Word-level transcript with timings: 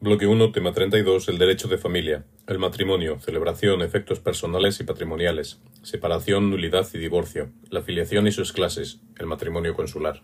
Bloque 0.00 0.26
1, 0.26 0.52
tema 0.52 0.72
32, 0.72 1.28
el 1.28 1.38
derecho 1.38 1.68
de 1.68 1.78
familia. 1.78 2.24
El 2.46 2.58
matrimonio, 2.58 3.20
celebración, 3.20 3.82
efectos 3.82 4.20
personales 4.20 4.80
y 4.80 4.84
patrimoniales. 4.84 5.60
Separación, 5.82 6.50
nulidad 6.50 6.88
y 6.94 6.98
divorcio. 6.98 7.52
La 7.70 7.82
filiación 7.82 8.26
y 8.26 8.32
sus 8.32 8.52
clases. 8.52 9.00
El 9.18 9.26
matrimonio 9.26 9.74
consular. 9.74 10.22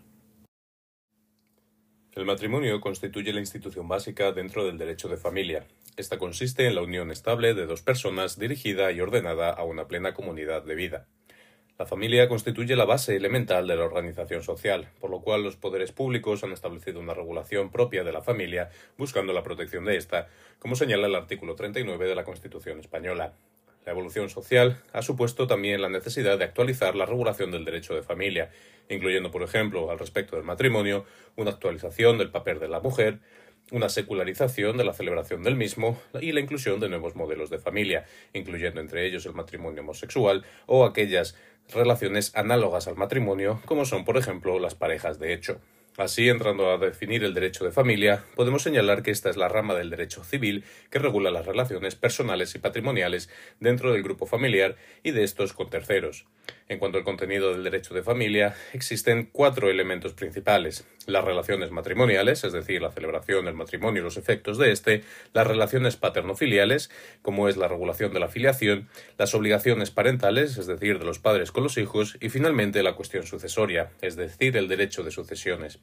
El 2.13 2.25
matrimonio 2.25 2.81
constituye 2.81 3.31
la 3.31 3.41
institución 3.41 3.87
básica 3.87 4.31
dentro 4.31 4.65
del 4.65 4.77
derecho 4.77 5.07
de 5.07 5.17
familia. 5.17 5.67
Esta 5.95 6.17
consiste 6.17 6.67
en 6.67 6.75
la 6.75 6.81
unión 6.81 7.11
estable 7.11 7.53
de 7.53 7.65
dos 7.65 7.81
personas 7.81 8.39
dirigida 8.39 8.91
y 8.91 8.99
ordenada 8.99 9.51
a 9.51 9.63
una 9.63 9.87
plena 9.87 10.13
comunidad 10.13 10.63
de 10.63 10.75
vida. 10.75 11.07
La 11.77 11.85
familia 11.85 12.29
constituye 12.29 12.77
la 12.77 12.85
base 12.85 13.17
elemental 13.17 13.67
de 13.67 13.75
la 13.75 13.83
organización 13.83 14.41
social, 14.43 14.87
por 15.01 15.09
lo 15.09 15.19
cual 15.19 15.43
los 15.43 15.57
poderes 15.57 15.91
públicos 15.91 16.41
han 16.45 16.53
establecido 16.53 17.01
una 17.01 17.13
regulación 17.13 17.69
propia 17.69 18.05
de 18.05 18.13
la 18.13 18.21
familia, 18.21 18.69
buscando 18.97 19.33
la 19.33 19.43
protección 19.43 19.83
de 19.83 19.97
ésta, 19.97 20.29
como 20.57 20.77
señala 20.77 21.07
el 21.07 21.15
artículo 21.15 21.55
39 21.55 22.07
de 22.07 22.15
la 22.15 22.23
Constitución 22.23 22.79
española. 22.79 23.33
La 23.85 23.91
evolución 23.91 24.29
social 24.29 24.81
ha 24.93 25.01
supuesto 25.01 25.47
también 25.47 25.81
la 25.81 25.89
necesidad 25.89 26.37
de 26.37 26.45
actualizar 26.45 26.95
la 26.95 27.05
regulación 27.05 27.51
del 27.51 27.65
derecho 27.65 27.93
de 27.93 28.03
familia, 28.03 28.51
incluyendo, 28.89 29.29
por 29.29 29.43
ejemplo, 29.43 29.91
al 29.91 29.99
respecto 29.99 30.37
del 30.37 30.45
matrimonio, 30.45 31.03
una 31.35 31.51
actualización 31.51 32.17
del 32.17 32.31
papel 32.31 32.57
de 32.59 32.69
la 32.69 32.79
mujer, 32.79 33.19
una 33.71 33.89
secularización 33.89 34.77
de 34.77 34.83
la 34.83 34.93
celebración 34.93 35.43
del 35.43 35.55
mismo 35.55 35.99
y 36.21 36.31
la 36.31 36.39
inclusión 36.39 36.79
de 36.79 36.89
nuevos 36.89 37.15
modelos 37.15 37.49
de 37.49 37.59
familia, 37.59 38.05
incluyendo 38.33 38.79
entre 38.79 39.05
ellos 39.07 39.25
el 39.25 39.33
matrimonio 39.33 39.81
homosexual 39.81 40.45
o 40.67 40.85
aquellas 40.85 41.35
relaciones 41.73 42.35
análogas 42.35 42.87
al 42.87 42.95
matrimonio, 42.95 43.61
como 43.65 43.85
son, 43.85 44.05
por 44.05 44.17
ejemplo, 44.17 44.59
las 44.59 44.75
parejas 44.75 45.19
de 45.19 45.33
hecho. 45.33 45.59
Así, 45.97 46.27
entrando 46.27 46.69
a 46.69 46.77
definir 46.77 47.23
el 47.23 47.33
derecho 47.33 47.63
de 47.63 47.71
familia, 47.71 48.25
podemos 48.35 48.63
señalar 48.63 49.01
que 49.01 49.11
esta 49.11 49.29
es 49.29 49.37
la 49.37 49.47
rama 49.47 49.75
del 49.75 49.89
derecho 49.89 50.25
civil 50.25 50.65
que 50.89 50.99
regula 50.99 51.31
las 51.31 51.45
relaciones 51.45 51.95
personales 51.95 52.53
y 52.53 52.59
patrimoniales 52.59 53.29
dentro 53.61 53.93
del 53.93 54.03
grupo 54.03 54.25
familiar 54.25 54.75
y 55.03 55.11
de 55.11 55.23
estos 55.23 55.53
con 55.53 55.69
terceros. 55.69 56.25
En 56.67 56.79
cuanto 56.79 56.97
al 56.97 57.03
contenido 57.03 57.51
del 57.51 57.63
derecho 57.63 57.93
de 57.93 58.01
familia, 58.01 58.55
existen 58.73 59.29
cuatro 59.31 59.69
elementos 59.69 60.13
principales. 60.13 60.83
Las 61.05 61.23
relaciones 61.23 61.69
matrimoniales, 61.69 62.43
es 62.43 62.53
decir, 62.53 62.81
la 62.81 62.91
celebración 62.91 63.45
del 63.45 63.53
matrimonio 63.53 64.01
y 64.01 64.03
los 64.03 64.17
efectos 64.17 64.57
de 64.57 64.71
éste, 64.71 65.03
las 65.31 65.45
relaciones 65.45 65.95
paterno-filiales, 65.95 66.89
como 67.21 67.49
es 67.49 67.57
la 67.57 67.67
regulación 67.67 68.13
de 68.13 68.19
la 68.19 68.29
filiación, 68.29 68.89
las 69.19 69.35
obligaciones 69.35 69.91
parentales, 69.91 70.57
es 70.57 70.65
decir, 70.65 70.97
de 70.97 71.05
los 71.05 71.19
padres 71.19 71.51
con 71.51 71.61
los 71.61 71.77
hijos, 71.77 72.17
y 72.19 72.29
finalmente 72.29 72.81
la 72.81 72.95
cuestión 72.95 73.27
sucesoria, 73.27 73.91
es 74.01 74.15
decir, 74.15 74.57
el 74.57 74.67
derecho 74.67 75.03
de 75.03 75.11
sucesiones. 75.11 75.79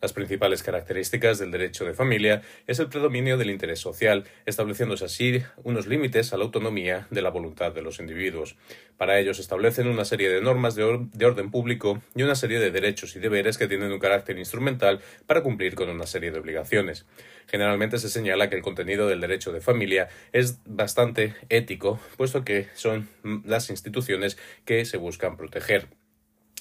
Las 0.00 0.12
principales 0.12 0.62
características 0.62 1.38
del 1.38 1.50
derecho 1.50 1.84
de 1.84 1.94
familia 1.94 2.42
es 2.66 2.78
el 2.78 2.88
predominio 2.88 3.38
del 3.38 3.50
interés 3.50 3.78
social, 3.78 4.24
estableciéndose 4.46 5.06
así 5.06 5.42
unos 5.62 5.86
límites 5.86 6.32
a 6.32 6.36
la 6.36 6.44
autonomía 6.44 7.06
de 7.10 7.22
la 7.22 7.30
voluntad 7.30 7.72
de 7.72 7.82
los 7.82 8.00
individuos. 8.00 8.56
Para 8.96 9.18
ello 9.18 9.34
se 9.34 9.42
establecen 9.42 9.88
una 9.88 10.04
serie 10.04 10.28
de 10.28 10.40
normas 10.40 10.74
de, 10.74 10.84
orden 10.84 11.50
público 11.50 12.02
y 12.14 12.22
una 12.22 12.34
serie 12.34 12.60
de 12.60 12.70
derechos 12.70 13.16
y 13.16 13.20
deberes 13.20 13.58
que 13.58 13.66
tienen 13.66 13.92
un 13.92 13.98
carácter 13.98 14.38
instrumental 14.38 15.00
para 15.26 15.42
cumplir 15.42 15.74
con 15.74 15.88
una 15.88 16.06
serie 16.06 16.30
de 16.30 16.38
obligaciones. 16.38 17.06
Generalmente 17.46 17.98
se 17.98 18.08
señala 18.08 18.48
que 18.48 18.56
el 18.56 18.62
contenido 18.62 19.08
del 19.08 19.20
derecho 19.20 19.52
de 19.52 19.60
familia 19.60 20.08
es 20.32 20.60
bastante 20.64 21.34
ético, 21.48 21.98
puesto 22.16 22.44
que 22.44 22.68
son 22.74 23.08
las 23.44 23.70
instituciones 23.70 24.38
que 24.64 24.84
se 24.84 24.96
buscan 24.96 25.36
proteger. 25.36 25.88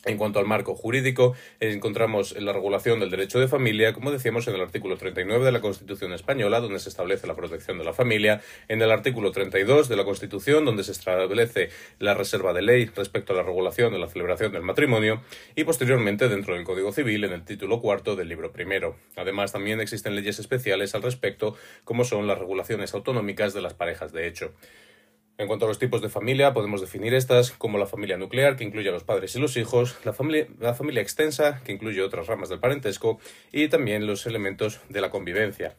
En 0.05 0.17
cuanto 0.17 0.39
al 0.39 0.45
marco 0.45 0.75
jurídico, 0.75 1.33
encontramos 1.61 2.35
en 2.35 2.45
la 2.45 2.51
regulación 2.51 2.99
del 2.99 3.09
derecho 3.09 3.39
de 3.39 3.47
familia, 3.47 3.93
como 3.93 4.11
decíamos 4.11 4.45
en 4.49 4.55
el 4.55 4.61
artículo 4.61 4.97
39 4.97 5.45
de 5.45 5.51
la 5.53 5.61
Constitución 5.61 6.11
española, 6.11 6.59
donde 6.59 6.79
se 6.79 6.89
establece 6.89 7.25
la 7.25 7.35
protección 7.35 7.77
de 7.77 7.85
la 7.85 7.93
familia, 7.93 8.41
en 8.67 8.81
el 8.81 8.91
artículo 8.91 9.31
32 9.31 9.87
de 9.87 9.95
la 9.95 10.03
Constitución, 10.03 10.65
donde 10.65 10.83
se 10.83 10.91
establece 10.91 11.69
la 11.99 12.15
reserva 12.15 12.51
de 12.51 12.63
ley 12.63 12.91
respecto 12.93 13.31
a 13.31 13.37
la 13.37 13.43
regulación 13.43 13.93
de 13.93 13.99
la 13.99 14.09
celebración 14.09 14.51
del 14.51 14.63
matrimonio, 14.63 15.21
y 15.55 15.63
posteriormente 15.63 16.27
dentro 16.27 16.55
del 16.55 16.65
Código 16.65 16.91
Civil, 16.91 17.23
en 17.23 17.31
el 17.31 17.45
título 17.45 17.79
cuarto 17.79 18.17
del 18.17 18.27
libro 18.27 18.51
primero. 18.51 18.97
Además, 19.15 19.53
también 19.53 19.79
existen 19.79 20.15
leyes 20.15 20.37
especiales 20.37 20.95
al 20.95 21.03
respecto, 21.03 21.55
como 21.85 22.03
son 22.03 22.27
las 22.27 22.37
regulaciones 22.37 22.93
autonómicas 22.93 23.53
de 23.53 23.61
las 23.61 23.73
parejas 23.73 24.11
de 24.11 24.27
hecho. 24.27 24.53
En 25.39 25.47
cuanto 25.47 25.65
a 25.65 25.67
los 25.67 25.79
tipos 25.79 26.01
de 26.03 26.09
familia, 26.09 26.53
podemos 26.53 26.79
definir 26.79 27.15
estas 27.15 27.51
como 27.51 27.79
la 27.79 27.87
familia 27.87 28.17
nuclear, 28.17 28.55
que 28.55 28.63
incluye 28.63 28.89
a 28.89 28.91
los 28.91 29.03
padres 29.03 29.35
y 29.35 29.39
los 29.39 29.57
hijos, 29.57 29.97
la 30.05 30.13
familia, 30.13 30.47
la 30.59 30.75
familia 30.75 31.01
extensa, 31.01 31.61
que 31.63 31.71
incluye 31.71 32.03
otras 32.03 32.27
ramas 32.27 32.49
del 32.49 32.59
parentesco, 32.59 33.19
y 33.51 33.67
también 33.67 34.05
los 34.05 34.27
elementos 34.27 34.79
de 34.89 35.01
la 35.01 35.09
convivencia. 35.09 35.75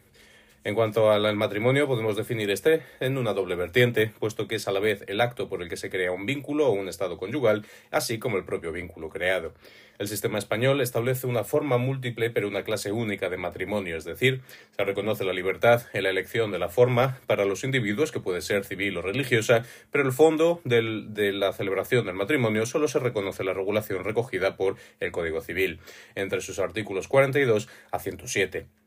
En 0.65 0.75
cuanto 0.75 1.11
al 1.13 1.37
matrimonio, 1.37 1.87
podemos 1.87 2.17
definir 2.17 2.51
este 2.51 2.81
en 2.99 3.19
una 3.19 3.35
doble 3.35 3.55
vertiente, 3.55 4.11
puesto 4.19 4.49
que 4.49 4.55
es 4.55 4.67
a 4.67 4.73
la 4.73 4.81
vez 4.81 5.05
el 5.09 5.21
acto 5.21 5.47
por 5.47 5.61
el 5.61 5.69
que 5.69 5.77
se 5.77 5.91
crea 5.91 6.11
un 6.11 6.25
vínculo 6.25 6.69
o 6.69 6.71
un 6.71 6.89
estado 6.89 7.19
conyugal, 7.19 7.67
así 7.91 8.19
como 8.19 8.39
el 8.39 8.45
propio 8.45 8.73
vínculo 8.73 9.11
creado. 9.11 9.53
El 9.99 10.09
sistema 10.09 10.39
español 10.39 10.81
establece 10.81 11.27
una 11.27 11.45
forma 11.45 11.77
múltiple 11.77 12.31
pero 12.31 12.49
una 12.49 12.65
clase 12.65 12.93
única 12.93 13.29
de 13.29 13.37
matrimonio, 13.37 13.99
es 13.99 14.05
decir, 14.05 14.41
se 14.75 14.85
reconoce 14.85 15.25
la 15.25 15.35
libertad 15.35 15.83
en 15.93 16.05
la 16.05 16.11
elección 16.11 16.51
de 16.51 16.59
la 16.59 16.71
forma 16.71 17.21
para 17.27 17.45
los 17.45 17.63
individuos, 17.63 18.11
que 18.11 18.21
puede 18.21 18.41
ser 18.41 18.65
civil 18.65 18.97
o 18.97 19.03
religiosa, 19.03 19.67
pero 19.93 20.05
el 20.05 20.13
fondo 20.13 20.63
de 20.65 21.33
la 21.33 21.53
celebración 21.53 22.07
del 22.07 22.15
matrimonio 22.15 22.65
solo 22.65 22.89
se 22.89 23.01
reconoce 23.01 23.45
la 23.45 23.53
regulación 23.53 24.03
recogida 24.03 24.57
por 24.57 24.77
el 25.01 25.13
Código 25.13 25.43
Civil, 25.43 25.79
entre 26.15 26.41
sus 26.41 26.59
artículos 26.59 27.07
42 27.07 27.69
a 27.93 27.99
107. 27.99 28.84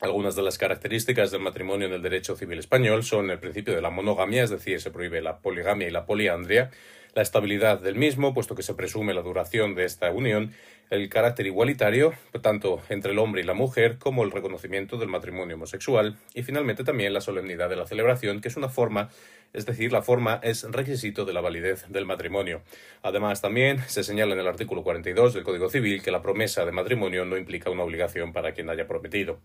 Algunas 0.00 0.36
de 0.36 0.42
las 0.42 0.58
características 0.58 1.32
del 1.32 1.40
matrimonio 1.40 1.88
en 1.88 1.92
el 1.92 2.02
derecho 2.02 2.36
civil 2.36 2.60
español 2.60 3.02
son 3.02 3.30
el 3.30 3.40
principio 3.40 3.74
de 3.74 3.82
la 3.82 3.90
monogamia, 3.90 4.44
es 4.44 4.50
decir, 4.50 4.80
se 4.80 4.92
prohíbe 4.92 5.20
la 5.20 5.38
poligamia 5.38 5.88
y 5.88 5.90
la 5.90 6.06
poliandria, 6.06 6.70
la 7.14 7.22
estabilidad 7.22 7.80
del 7.80 7.96
mismo, 7.96 8.32
puesto 8.32 8.54
que 8.54 8.62
se 8.62 8.74
presume 8.74 9.12
la 9.12 9.22
duración 9.22 9.74
de 9.74 9.84
esta 9.84 10.12
unión, 10.12 10.52
el 10.90 11.08
carácter 11.08 11.46
igualitario, 11.46 12.14
tanto 12.42 12.80
entre 12.90 13.10
el 13.10 13.18
hombre 13.18 13.40
y 13.40 13.44
la 13.44 13.54
mujer, 13.54 13.98
como 13.98 14.22
el 14.22 14.30
reconocimiento 14.30 14.98
del 14.98 15.08
matrimonio 15.08 15.56
homosexual, 15.56 16.16
y 16.32 16.44
finalmente 16.44 16.84
también 16.84 17.12
la 17.12 17.20
solemnidad 17.20 17.68
de 17.68 17.74
la 17.74 17.84
celebración, 17.84 18.40
que 18.40 18.46
es 18.46 18.56
una 18.56 18.68
forma, 18.68 19.10
es 19.52 19.66
decir, 19.66 19.92
la 19.92 20.02
forma 20.02 20.38
es 20.44 20.62
requisito 20.62 21.24
de 21.24 21.32
la 21.32 21.40
validez 21.40 21.86
del 21.88 22.06
matrimonio. 22.06 22.62
Además, 23.02 23.42
también 23.42 23.80
se 23.88 24.04
señala 24.04 24.34
en 24.34 24.40
el 24.40 24.46
artículo 24.46 24.84
42 24.84 25.34
del 25.34 25.42
Código 25.42 25.68
Civil 25.68 26.02
que 26.02 26.12
la 26.12 26.22
promesa 26.22 26.64
de 26.64 26.70
matrimonio 26.70 27.24
no 27.24 27.36
implica 27.36 27.68
una 27.68 27.82
obligación 27.82 28.32
para 28.32 28.52
quien 28.52 28.70
haya 28.70 28.86
prometido. 28.86 29.40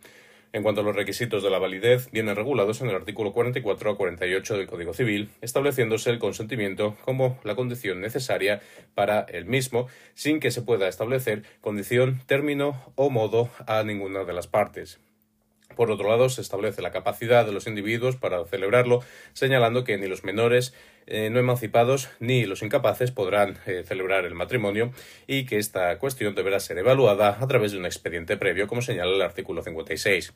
En 0.54 0.62
cuanto 0.62 0.82
a 0.82 0.84
los 0.84 0.96
requisitos 0.96 1.42
de 1.42 1.50
la 1.50 1.58
validez, 1.58 2.12
vienen 2.12 2.36
regulados 2.36 2.80
en 2.82 2.90
el 2.90 2.96
artículo 2.96 3.34
44 3.34 3.90
a 3.90 3.98
48 3.98 4.56
del 4.56 4.68
Código 4.68 4.94
Civil, 4.94 5.32
estableciéndose 5.42 6.12
el 6.12 6.20
consentimiento 6.20 6.96
como 7.02 7.40
la 7.44 7.56
condición 7.56 8.02
necesaria 8.02 8.62
para 8.94 9.22
el 9.22 9.46
mismo, 9.46 9.88
sin 10.14 10.40
que 10.40 10.52
se 10.52 10.62
pueda 10.62 10.88
establecer 10.88 11.42
condición, 11.60 12.22
término 12.28 12.94
o 12.94 13.10
modo 13.10 13.50
a 13.66 13.82
ninguna 13.84 14.26
de 14.26 14.34
las 14.34 14.46
partes. 14.46 15.00
Por 15.76 15.92
otro 15.92 16.10
lado, 16.10 16.30
se 16.30 16.42
establece 16.42 16.82
la 16.82 16.92
capacidad 16.92 17.46
de 17.46 17.52
los 17.52 17.68
individuos 17.68 18.16
para 18.16 18.46
celebrarlo, 18.46 19.02
señalando 19.34 19.84
que 19.84 19.98
ni 19.98 20.08
los 20.08 20.24
menores 20.24 20.74
eh, 21.06 21.30
no 21.30 21.40
emancipados 21.40 22.10
ni 22.20 22.46
los 22.46 22.62
incapaces 22.64 23.12
podrán 23.12 23.58
eh, 23.66 23.84
celebrar 23.86 24.26
el 24.26 24.36
matrimonio 24.36 24.92
y 25.28 25.46
que 25.46 25.58
esta 25.58 26.00
cuestión 26.00 26.34
deberá 26.34 26.60
ser 26.60 26.78
evaluada 26.78 27.38
a 27.40 27.48
través 27.48 27.74
de 27.74 27.78
un 27.78 27.86
expediente 27.86 28.38
previo, 28.38 28.68
como 28.68 28.82
señala 28.82 29.14
el 29.14 29.22
artículo 29.22 29.62
56. 29.64 30.34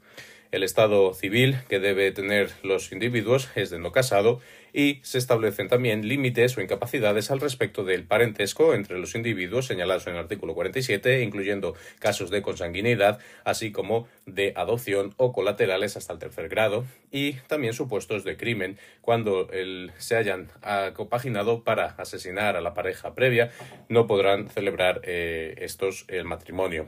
El 0.52 0.64
estado 0.64 1.14
civil 1.14 1.58
que 1.68 1.80
debe 1.80 2.12
tener 2.12 2.50
los 2.64 2.92
individuos 2.92 3.50
es 3.56 3.70
de 3.70 3.80
no 3.80 3.92
casado 3.92 4.40
y 4.74 5.00
se 5.04 5.18
establecen 5.18 5.68
también 5.68 6.08
límites 6.08 6.58
o 6.58 6.62
incapacidades 6.62 7.32
al 7.32 7.40
respecto 7.40 7.84
del 7.84 8.06
parentesco 8.06 8.74
entre 8.74 8.98
los 9.00 9.16
individuos 9.16 9.66
señalados 9.66 10.08
en 10.08 10.14
el 10.14 10.20
artículo 10.20 10.54
47, 10.54 11.22
incluyendo 11.24 11.76
casos 12.00 12.30
de 12.30 12.42
consanguinidad, 12.42 13.20
así 13.44 13.72
como 13.72 14.08
de 14.26 14.54
adopción 14.56 15.14
o 15.18 15.34
colaterales 15.34 15.98
hasta 15.98 16.14
el 16.14 16.20
tercer 16.20 16.48
grado, 16.48 16.86
y 17.12 17.34
también 17.48 17.74
supuestos 17.74 18.24
de 18.24 18.38
crimen 18.38 18.78
cuando 19.02 19.50
se 19.98 20.16
hayan 20.16 20.50
compaginado 20.94 21.64
para 21.64 21.88
asesinar 21.98 22.56
a 22.56 22.62
la 22.62 22.74
pareja 22.74 23.16
previa, 23.16 23.52
no 23.90 24.08
podrán 24.08 24.48
celebrar 24.48 25.02
eh, 25.04 25.56
estos 25.58 26.06
el 26.08 26.26
matrimonio. 26.26 26.88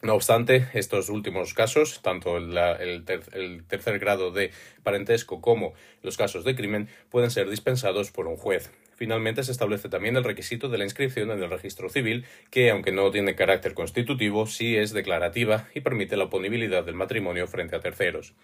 No 0.00 0.14
obstante, 0.14 0.68
estos 0.74 1.08
últimos 1.08 1.54
casos, 1.54 2.00
tanto 2.02 2.36
el, 2.36 3.04
tercer 3.66 3.98
grado 3.98 4.30
de 4.30 4.52
parentesco 4.84 5.40
como 5.40 5.74
los 6.04 6.16
casos 6.16 6.44
de 6.44 6.54
crimen, 6.54 6.88
pueden 7.10 7.32
ser 7.32 7.50
dispensados 7.50 8.12
por 8.12 8.28
un 8.28 8.36
juez. 8.36 8.70
Finalmente, 8.94 9.42
se 9.42 9.50
establece 9.50 9.88
también 9.88 10.16
el 10.16 10.22
requisito 10.22 10.68
de 10.68 10.78
la 10.78 10.84
inscripción 10.84 11.32
en 11.32 11.42
el 11.42 11.50
registro 11.50 11.88
civil, 11.88 12.26
que, 12.50 12.70
aunque 12.70 12.92
no 12.92 13.10
tiene 13.10 13.34
carácter 13.34 13.74
constitutivo, 13.74 14.46
sí 14.46 14.76
es 14.76 14.92
declarativa 14.92 15.66
y 15.74 15.80
permite 15.80 16.16
la 16.16 16.24
oponibilidad 16.24 16.84
del 16.84 16.94
matrimonio 16.94 17.48
frente 17.48 17.74
a 17.74 17.80
terceros. 17.80 18.34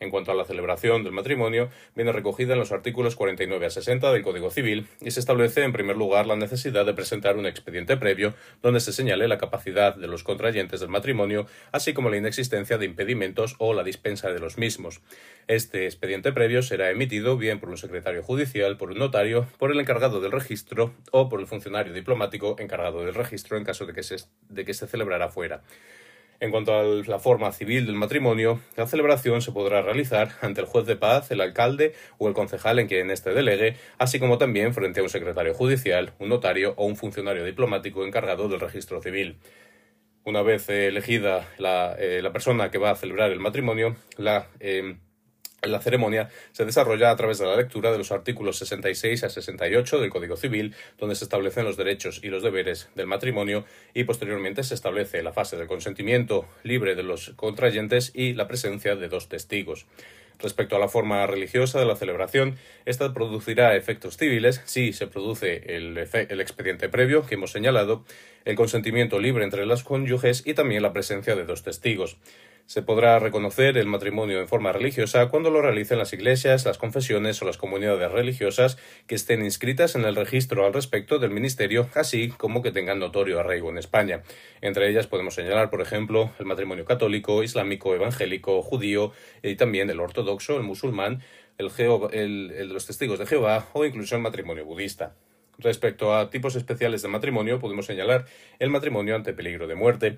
En 0.00 0.08
cuanto 0.08 0.32
a 0.32 0.34
la 0.34 0.46
celebración 0.46 1.04
del 1.04 1.12
matrimonio, 1.12 1.68
viene 1.94 2.10
recogida 2.10 2.54
en 2.54 2.58
los 2.58 2.72
artículos 2.72 3.16
49 3.16 3.66
a 3.66 3.70
60 3.70 4.10
del 4.10 4.22
Código 4.22 4.50
Civil 4.50 4.86
y 5.02 5.10
se 5.10 5.20
establece 5.20 5.62
en 5.62 5.74
primer 5.74 5.98
lugar 5.98 6.26
la 6.26 6.36
necesidad 6.36 6.86
de 6.86 6.94
presentar 6.94 7.36
un 7.36 7.44
expediente 7.44 7.98
previo 7.98 8.32
donde 8.62 8.80
se 8.80 8.94
señale 8.94 9.28
la 9.28 9.36
capacidad 9.36 9.94
de 9.94 10.06
los 10.06 10.24
contrayentes 10.24 10.80
del 10.80 10.88
matrimonio, 10.88 11.46
así 11.70 11.92
como 11.92 12.08
la 12.08 12.16
inexistencia 12.16 12.78
de 12.78 12.86
impedimentos 12.86 13.56
o 13.58 13.74
la 13.74 13.84
dispensa 13.84 14.32
de 14.32 14.38
los 14.38 14.56
mismos. 14.56 15.02
Este 15.48 15.84
expediente 15.84 16.32
previo 16.32 16.62
será 16.62 16.90
emitido 16.90 17.36
bien 17.36 17.60
por 17.60 17.68
un 17.68 17.76
secretario 17.76 18.22
judicial, 18.22 18.78
por 18.78 18.92
un 18.92 18.98
notario, 18.98 19.48
por 19.58 19.70
el 19.70 19.80
encargado 19.80 20.22
del 20.22 20.32
registro 20.32 20.94
o 21.10 21.28
por 21.28 21.40
el 21.40 21.46
funcionario 21.46 21.92
diplomático 21.92 22.56
encargado 22.58 23.04
del 23.04 23.14
registro 23.14 23.58
en 23.58 23.64
caso 23.64 23.84
de 23.84 23.92
que 23.92 24.02
se, 24.02 24.16
de 24.48 24.64
que 24.64 24.72
se 24.72 24.86
celebrara 24.86 25.28
fuera. 25.28 25.62
En 26.40 26.50
cuanto 26.50 26.72
a 26.72 26.82
la 26.82 27.18
forma 27.18 27.52
civil 27.52 27.84
del 27.84 27.96
matrimonio, 27.96 28.60
la 28.74 28.86
celebración 28.86 29.42
se 29.42 29.52
podrá 29.52 29.82
realizar 29.82 30.30
ante 30.40 30.62
el 30.62 30.66
juez 30.66 30.86
de 30.86 30.96
paz, 30.96 31.30
el 31.30 31.42
alcalde 31.42 31.92
o 32.16 32.28
el 32.28 32.34
concejal 32.34 32.78
en 32.78 32.88
quien 32.88 33.10
éste 33.10 33.34
delegue, 33.34 33.76
así 33.98 34.18
como 34.18 34.38
también 34.38 34.72
frente 34.72 35.00
a 35.00 35.02
un 35.02 35.10
secretario 35.10 35.52
judicial, 35.52 36.14
un 36.18 36.30
notario 36.30 36.72
o 36.78 36.86
un 36.86 36.96
funcionario 36.96 37.44
diplomático 37.44 38.06
encargado 38.06 38.48
del 38.48 38.60
registro 38.60 39.02
civil. 39.02 39.36
Una 40.24 40.40
vez 40.40 40.66
elegida 40.70 41.46
la, 41.58 41.94
eh, 41.98 42.22
persona 42.32 42.70
que 42.70 42.78
va 42.78 42.90
a 42.90 42.96
celebrar 42.96 43.30
el 43.32 43.40
matrimonio, 43.40 43.96
la 44.16 44.48
eh, 44.60 44.96
la 45.62 45.80
ceremonia 45.80 46.28
se 46.52 46.64
desarrolla 46.64 47.10
a 47.10 47.16
través 47.16 47.38
de 47.38 47.46
la 47.46 47.56
lectura 47.56 47.92
de 47.92 47.98
los 47.98 48.12
artículos 48.12 48.58
66 48.58 49.24
a 49.24 49.28
68 49.28 50.00
del 50.00 50.10
Código 50.10 50.36
Civil, 50.36 50.74
donde 50.98 51.14
se 51.14 51.24
establecen 51.24 51.64
los 51.64 51.76
derechos 51.76 52.20
y 52.22 52.28
los 52.28 52.42
deberes 52.42 52.88
del 52.94 53.06
matrimonio, 53.06 53.64
y 53.94 54.04
posteriormente 54.04 54.62
se 54.64 54.74
establece 54.74 55.22
la 55.22 55.32
fase 55.32 55.56
del 55.56 55.66
consentimiento 55.66 56.46
libre 56.62 56.94
de 56.94 57.02
los 57.02 57.30
contrayentes 57.36 58.12
y 58.14 58.34
la 58.34 58.48
presencia 58.48 58.96
de 58.96 59.08
dos 59.08 59.28
testigos. 59.28 59.86
Respecto 60.42 60.76
a 60.76 60.78
la 60.78 60.88
forma 60.88 61.26
religiosa 61.26 61.78
de 61.78 61.84
la 61.84 61.96
celebración, 61.96 62.56
esta 62.86 63.12
producirá 63.12 63.76
efectos 63.76 64.16
civiles 64.16 64.62
si 64.64 64.94
se 64.94 65.06
produce 65.06 65.76
el, 65.76 65.98
el, 65.98 66.40
expediente 66.40 66.88
previo 66.88 67.26
que 67.26 67.34
hemos 67.34 67.52
señalado, 67.52 68.04
el 68.46 68.56
consentimiento 68.56 69.18
libre 69.18 69.44
entre 69.44 69.66
los 69.66 69.84
cónyuges 69.84 70.42
y 70.46 70.54
también 70.54 70.82
la 70.82 70.94
presencia 70.94 71.36
de 71.36 71.44
dos 71.44 71.62
testigos. 71.62 72.16
Se 72.70 72.82
podrá 72.82 73.18
reconocer 73.18 73.76
el 73.78 73.88
matrimonio 73.88 74.40
en 74.40 74.46
forma 74.46 74.70
religiosa 74.70 75.28
cuando 75.28 75.50
lo 75.50 75.60
realicen 75.60 75.98
las 75.98 76.12
iglesias, 76.12 76.64
las 76.64 76.78
confesiones 76.78 77.42
o 77.42 77.44
las 77.44 77.56
comunidades 77.56 78.12
religiosas 78.12 78.78
que 79.08 79.16
estén 79.16 79.44
inscritas 79.44 79.96
en 79.96 80.04
el 80.04 80.14
registro 80.14 80.64
al 80.64 80.72
respecto 80.72 81.18
del 81.18 81.32
ministerio, 81.32 81.88
así 81.96 82.28
como 82.28 82.62
que 82.62 82.70
tengan 82.70 83.00
notorio 83.00 83.40
arraigo 83.40 83.70
en 83.70 83.78
España. 83.78 84.22
Entre 84.60 84.88
ellas 84.88 85.08
podemos 85.08 85.34
señalar, 85.34 85.68
por 85.68 85.80
ejemplo, 85.80 86.30
el 86.38 86.46
matrimonio 86.46 86.84
católico, 86.84 87.42
islámico, 87.42 87.92
evangélico, 87.92 88.62
judío 88.62 89.10
y 89.42 89.56
también 89.56 89.90
el 89.90 89.98
ortodoxo, 89.98 90.56
el 90.56 90.62
musulmán, 90.62 91.24
el, 91.58 91.72
el, 92.12 92.68
los 92.68 92.86
testigos 92.86 93.18
de 93.18 93.26
Jehová 93.26 93.66
o 93.72 93.84
incluso 93.84 94.14
el 94.14 94.22
matrimonio 94.22 94.64
budista. 94.64 95.16
Respecto 95.58 96.14
a 96.14 96.30
tipos 96.30 96.54
especiales 96.56 97.02
de 97.02 97.08
matrimonio, 97.08 97.58
podemos 97.58 97.84
señalar 97.84 98.26
el 98.60 98.70
matrimonio 98.70 99.14
ante 99.16 99.34
peligro 99.34 99.66
de 99.66 99.74
muerte, 99.74 100.16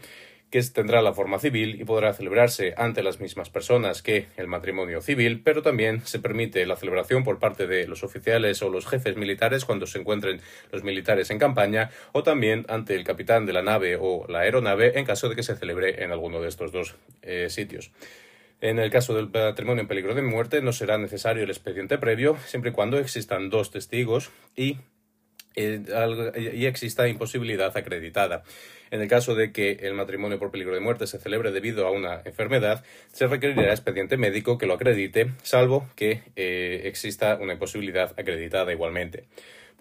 que 0.53 0.63
tendrá 0.65 1.01
la 1.01 1.15
forma 1.15 1.39
civil 1.39 1.81
y 1.81 1.85
podrá 1.85 2.13
celebrarse 2.13 2.75
ante 2.77 3.03
las 3.03 3.21
mismas 3.21 3.49
personas 3.49 4.03
que 4.03 4.27
el 4.37 4.49
matrimonio 4.49 5.01
civil, 5.01 5.41
pero 5.43 5.63
también 5.63 6.03
se 6.05 6.19
permite 6.19 6.67
la 6.67 6.77
celebración 6.77 7.25
por 7.25 7.39
parte 7.39 7.67
de 7.67 7.89
los 7.89 8.05
oficiales 8.05 8.61
o 8.61 8.69
los 8.69 8.87
jefes 8.87 9.17
militares 9.17 9.65
cuando 9.65 9.87
se 9.87 9.99
encuentren 9.99 10.43
los 10.71 10.85
militares 10.85 11.31
en 11.31 11.39
campaña, 11.39 11.89
o 12.13 12.23
también 12.23 12.67
ante 12.69 12.95
el 12.95 13.03
capitán 13.03 13.47
de 13.47 13.55
la 13.55 13.63
nave 13.63 13.97
o 13.99 14.27
la 14.29 14.41
aeronave 14.41 14.99
en 14.99 15.07
caso 15.07 15.31
de 15.31 15.37
que 15.37 15.43
se 15.43 15.57
celebre 15.57 16.05
en 16.05 16.13
alguno 16.13 16.43
de 16.43 16.49
estos 16.49 16.71
dos 16.71 16.97
eh, 17.23 17.47
sitios. 17.49 17.91
En 18.61 18.79
el 18.79 18.91
caso 18.91 19.15
del 19.15 19.31
matrimonio 19.31 19.81
en 19.81 19.89
peligro 19.89 20.15
de 20.15 20.21
muerte 20.21 20.61
no 20.61 20.75
será 20.75 20.99
necesario 20.99 21.45
el 21.45 21.51
expediente 21.51 21.97
previo, 21.97 22.37
siempre 22.45 22.73
y 22.73 22.75
cuando 22.75 22.99
existan 22.99 23.49
dos 23.49 23.71
testigos 23.71 24.31
y 24.55 24.77
eh, 25.55 26.53
y 26.55 26.67
exista 26.67 27.09
imposibilidad 27.09 27.77
acreditada. 27.77 28.43
En 28.91 29.01
el 29.01 29.09
caso 29.09 29.35
de 29.35 29.53
que 29.53 29.79
el 29.81 29.95
matrimonio 29.95 30.39
por 30.39 30.51
peligro 30.51 30.75
de 30.75 30.81
muerte 30.81 31.07
se 31.07 31.19
celebre 31.19 31.51
debido 31.51 31.87
a 31.87 31.91
una 31.91 32.21
enfermedad, 32.27 32.85
se 33.11 33.27
requerirá 33.27 33.71
expediente 33.71 34.19
médico 34.19 34.59
que 34.59 34.67
lo 34.67 34.75
acredite, 34.75 35.31
salvo 35.43 35.89
que 35.97 36.21
eh, 36.37 36.83
exista 36.85 37.39
una 37.41 37.55
imposibilidad 37.55 38.13
acreditada 38.19 38.71
igualmente. 38.71 39.25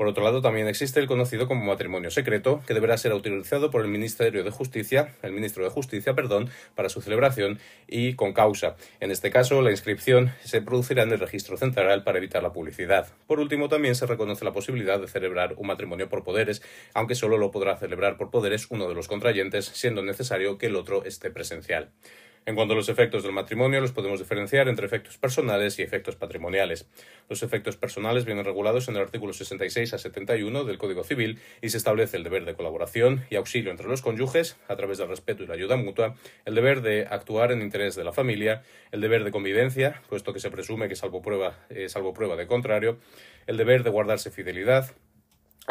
Por 0.01 0.07
otro 0.07 0.23
lado, 0.23 0.41
también 0.41 0.67
existe 0.67 0.99
el 0.99 1.05
conocido 1.05 1.47
como 1.47 1.63
matrimonio 1.63 2.09
secreto, 2.09 2.63
que 2.65 2.73
deberá 2.73 2.97
ser 2.97 3.11
autorizado 3.11 3.69
por 3.69 3.83
el 3.83 3.87
Ministerio 3.87 4.43
de 4.43 4.49
Justicia, 4.49 5.13
el 5.21 5.31
ministro 5.31 5.63
de 5.63 5.69
Justicia, 5.69 6.15
perdón, 6.15 6.49
para 6.73 6.89
su 6.89 7.03
celebración 7.03 7.59
y 7.87 8.15
con 8.15 8.33
causa. 8.33 8.75
En 8.99 9.11
este 9.11 9.29
caso, 9.29 9.61
la 9.61 9.69
inscripción 9.69 10.31
se 10.43 10.63
producirá 10.63 11.03
en 11.03 11.11
el 11.11 11.19
registro 11.19 11.55
central 11.55 12.03
para 12.03 12.17
evitar 12.17 12.41
la 12.41 12.51
publicidad. 12.51 13.09
Por 13.27 13.39
último, 13.39 13.69
también 13.69 13.93
se 13.93 14.07
reconoce 14.07 14.43
la 14.43 14.53
posibilidad 14.53 14.99
de 14.99 15.07
celebrar 15.07 15.53
un 15.57 15.67
matrimonio 15.67 16.09
por 16.09 16.23
poderes, 16.23 16.63
aunque 16.95 17.13
solo 17.13 17.37
lo 17.37 17.51
podrá 17.51 17.77
celebrar 17.77 18.17
por 18.17 18.31
poderes 18.31 18.65
uno 18.71 18.87
de 18.87 18.95
los 18.95 19.07
contrayentes, 19.07 19.65
siendo 19.65 20.01
necesario 20.01 20.57
que 20.57 20.65
el 20.65 20.77
otro 20.77 21.05
esté 21.05 21.29
presencial. 21.29 21.91
En 22.47 22.55
cuanto 22.55 22.73
a 22.73 22.75
los 22.75 22.89
efectos 22.89 23.21
del 23.21 23.33
matrimonio, 23.33 23.79
los 23.81 23.91
podemos 23.91 24.17
diferenciar 24.17 24.67
entre 24.67 24.87
efectos 24.87 25.19
personales 25.19 25.77
y 25.77 25.83
efectos 25.83 26.15
patrimoniales. 26.15 26.87
Los 27.29 27.43
efectos 27.43 27.77
personales 27.77 28.25
vienen 28.25 28.45
regulados 28.45 28.87
en 28.87 28.95
el 28.95 29.03
artículo 29.03 29.31
66 29.31 29.93
a 29.93 29.99
71 29.99 30.63
del 30.63 30.79
Código 30.79 31.03
Civil 31.03 31.39
y 31.61 31.69
se 31.69 31.77
establece 31.77 32.17
el 32.17 32.23
deber 32.23 32.45
de 32.45 32.55
colaboración 32.55 33.23
y 33.29 33.35
auxilio 33.35 33.69
entre 33.69 33.87
los 33.87 34.01
cónyuges 34.01 34.57
a 34.67 34.75
través 34.75 34.97
del 34.97 35.09
respeto 35.09 35.43
y 35.43 35.47
la 35.47 35.53
ayuda 35.53 35.75
mutua, 35.75 36.15
el 36.45 36.55
deber 36.55 36.81
de 36.81 37.05
actuar 37.05 37.51
en 37.51 37.61
interés 37.61 37.95
de 37.95 38.03
la 38.03 38.11
familia, 38.11 38.63
el 38.91 39.01
deber 39.01 39.23
de 39.23 39.29
convivencia, 39.29 40.01
puesto 40.09 40.33
que 40.33 40.39
se 40.39 40.49
presume 40.49 40.89
que 40.89 40.95
salvo 40.95 41.21
prueba, 41.21 41.59
eh, 41.69 41.89
salvo 41.89 42.11
prueba 42.11 42.35
de 42.37 42.47
contrario, 42.47 42.97
el 43.45 43.57
deber 43.57 43.83
de 43.83 43.91
guardarse 43.91 44.31
fidelidad, 44.31 44.95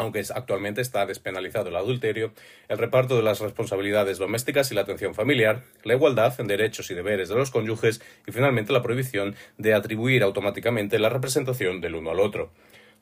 aunque 0.01 0.23
actualmente 0.33 0.81
está 0.81 1.05
despenalizado 1.05 1.69
el 1.69 1.75
adulterio, 1.75 2.33
el 2.69 2.79
reparto 2.79 3.15
de 3.15 3.21
las 3.21 3.39
responsabilidades 3.39 4.17
domésticas 4.17 4.71
y 4.71 4.75
la 4.75 4.81
atención 4.81 5.13
familiar, 5.13 5.61
la 5.83 5.93
igualdad 5.93 6.33
en 6.39 6.47
derechos 6.47 6.89
y 6.89 6.95
deberes 6.95 7.29
de 7.29 7.35
los 7.35 7.51
cónyuges 7.51 8.01
y 8.25 8.31
finalmente 8.31 8.73
la 8.73 8.81
prohibición 8.81 9.35
de 9.59 9.75
atribuir 9.75 10.23
automáticamente 10.23 10.97
la 10.97 11.09
representación 11.09 11.81
del 11.81 11.95
uno 11.95 12.09
al 12.09 12.19
otro. 12.19 12.51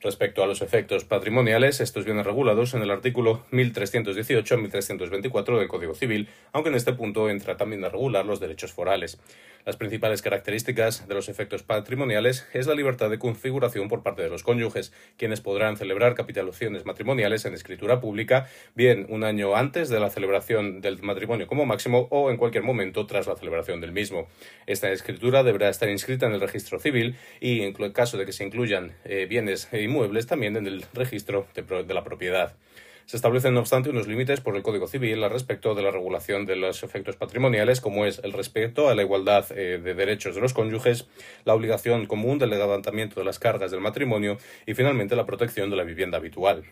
Respecto 0.02 0.42
a 0.42 0.46
los 0.46 0.62
efectos 0.62 1.04
patrimoniales, 1.04 1.82
estos 1.82 2.06
vienen 2.06 2.24
regulados 2.24 2.72
en 2.72 2.80
el 2.80 2.90
artículo 2.90 3.44
1318 3.50 4.56
1324 4.56 5.58
del 5.58 5.68
Código 5.68 5.94
Civil, 5.94 6.30
aunque 6.52 6.70
en 6.70 6.76
este 6.76 6.94
punto 6.94 7.28
entra 7.28 7.58
también 7.58 7.84
a 7.84 7.90
regular 7.90 8.24
los 8.24 8.40
derechos 8.40 8.72
forales. 8.72 9.20
Las 9.66 9.76
principales 9.76 10.22
características 10.22 11.06
de 11.06 11.14
los 11.14 11.28
efectos 11.28 11.62
patrimoniales 11.62 12.48
es 12.54 12.66
la 12.66 12.74
libertad 12.74 13.10
de 13.10 13.18
configuración 13.18 13.88
por 13.88 14.02
parte 14.02 14.22
de 14.22 14.30
los 14.30 14.42
cónyuges, 14.42 14.90
quienes 15.18 15.42
podrán 15.42 15.76
celebrar 15.76 16.14
capitulaciones 16.14 16.86
matrimoniales 16.86 17.44
en 17.44 17.52
escritura 17.52 18.00
pública, 18.00 18.48
bien 18.74 19.04
un 19.10 19.22
año 19.22 19.54
antes 19.54 19.90
de 19.90 20.00
la 20.00 20.08
celebración 20.08 20.80
del 20.80 21.02
matrimonio 21.02 21.46
como 21.46 21.66
máximo 21.66 22.08
o 22.10 22.30
en 22.30 22.38
cualquier 22.38 22.64
momento 22.64 23.06
tras 23.06 23.26
la 23.26 23.36
celebración 23.36 23.82
del 23.82 23.92
mismo. 23.92 24.28
Esta 24.66 24.90
escritura 24.90 25.42
deberá 25.42 25.68
estar 25.68 25.90
inscrita 25.90 26.24
en 26.24 26.32
el 26.32 26.40
registro 26.40 26.78
civil 26.78 27.16
y, 27.38 27.60
en 27.60 27.74
caso 27.92 28.16
de 28.16 28.24
que 28.24 28.32
se 28.32 28.44
incluyan 28.44 28.92
eh, 29.04 29.26
bienes 29.28 29.68
e 29.72 29.82
inmuebles, 29.90 30.26
también 30.26 30.56
en 30.56 30.66
el 30.66 30.84
registro 30.94 31.46
de 31.54 31.94
la 31.94 32.04
propiedad. 32.04 32.54
Se 33.10 33.16
establecen, 33.16 33.54
no 33.54 33.60
obstante, 33.60 33.90
unos 33.90 34.06
límites 34.06 34.40
por 34.40 34.54
el 34.54 34.62
Código 34.62 34.86
Civil 34.86 35.24
al 35.24 35.30
respecto 35.30 35.74
de 35.74 35.82
la 35.82 35.90
regulación 35.90 36.46
de 36.46 36.54
los 36.54 36.84
efectos 36.84 37.16
patrimoniales, 37.16 37.80
como 37.80 38.06
es 38.06 38.20
el 38.22 38.32
respeto 38.32 38.88
a 38.88 38.94
la 38.94 39.02
igualdad 39.02 39.46
eh, 39.50 39.80
de 39.82 39.94
derechos 39.94 40.36
de 40.36 40.40
los 40.40 40.54
cónyuges, 40.54 41.08
la 41.44 41.54
obligación 41.54 42.06
común 42.06 42.38
del 42.38 42.50
levantamiento 42.50 43.18
de 43.18 43.26
las 43.26 43.40
cargas 43.40 43.72
del 43.72 43.80
matrimonio 43.80 44.38
y, 44.64 44.74
finalmente, 44.74 45.16
la 45.16 45.26
protección 45.26 45.70
de 45.70 45.76
la 45.76 45.82
vivienda 45.82 46.18
habitual. 46.18 46.62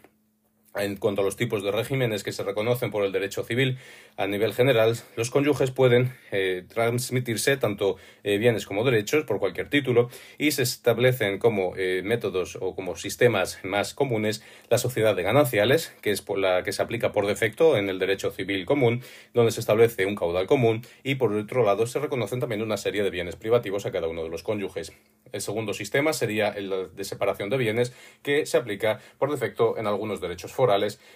En 0.78 0.96
cuanto 0.96 1.22
a 1.22 1.24
los 1.24 1.36
tipos 1.36 1.62
de 1.62 1.72
regímenes 1.72 2.22
que 2.22 2.32
se 2.32 2.42
reconocen 2.42 2.90
por 2.90 3.04
el 3.04 3.12
derecho 3.12 3.42
civil, 3.42 3.78
a 4.16 4.26
nivel 4.26 4.54
general, 4.54 4.96
los 5.16 5.30
cónyuges 5.30 5.70
pueden 5.70 6.12
eh, 6.30 6.64
transmitirse 6.68 7.56
tanto 7.56 7.96
eh, 8.24 8.38
bienes 8.38 8.66
como 8.66 8.84
derechos 8.84 9.24
por 9.24 9.38
cualquier 9.38 9.68
título 9.68 10.08
y 10.38 10.52
se 10.52 10.62
establecen 10.62 11.38
como 11.38 11.74
eh, 11.76 12.02
métodos 12.04 12.56
o 12.60 12.74
como 12.74 12.96
sistemas 12.96 13.58
más 13.62 13.94
comunes 13.94 14.42
la 14.70 14.78
sociedad 14.78 15.16
de 15.16 15.22
gananciales, 15.22 15.94
que 16.00 16.10
es 16.10 16.24
la 16.36 16.62
que 16.62 16.72
se 16.72 16.82
aplica 16.82 17.12
por 17.12 17.26
defecto 17.26 17.76
en 17.76 17.88
el 17.88 17.98
derecho 17.98 18.30
civil 18.30 18.66
común, 18.66 19.02
donde 19.34 19.52
se 19.52 19.60
establece 19.60 20.06
un 20.06 20.14
caudal 20.14 20.46
común 20.46 20.82
y 21.02 21.16
por 21.16 21.32
otro 21.32 21.64
lado 21.64 21.86
se 21.86 21.98
reconocen 21.98 22.40
también 22.40 22.62
una 22.62 22.76
serie 22.76 23.02
de 23.02 23.10
bienes 23.10 23.36
privativos 23.36 23.86
a 23.86 23.92
cada 23.92 24.08
uno 24.08 24.22
de 24.22 24.28
los 24.28 24.42
cónyuges. 24.42 24.92
El 25.32 25.40
segundo 25.40 25.74
sistema 25.74 26.12
sería 26.12 26.48
el 26.48 26.94
de 26.94 27.04
separación 27.04 27.50
de 27.50 27.56
bienes, 27.56 27.92
que 28.22 28.46
se 28.46 28.56
aplica 28.56 29.00
por 29.18 29.30
defecto 29.30 29.76
en 29.78 29.86
algunos 29.86 30.20
derechos 30.20 30.52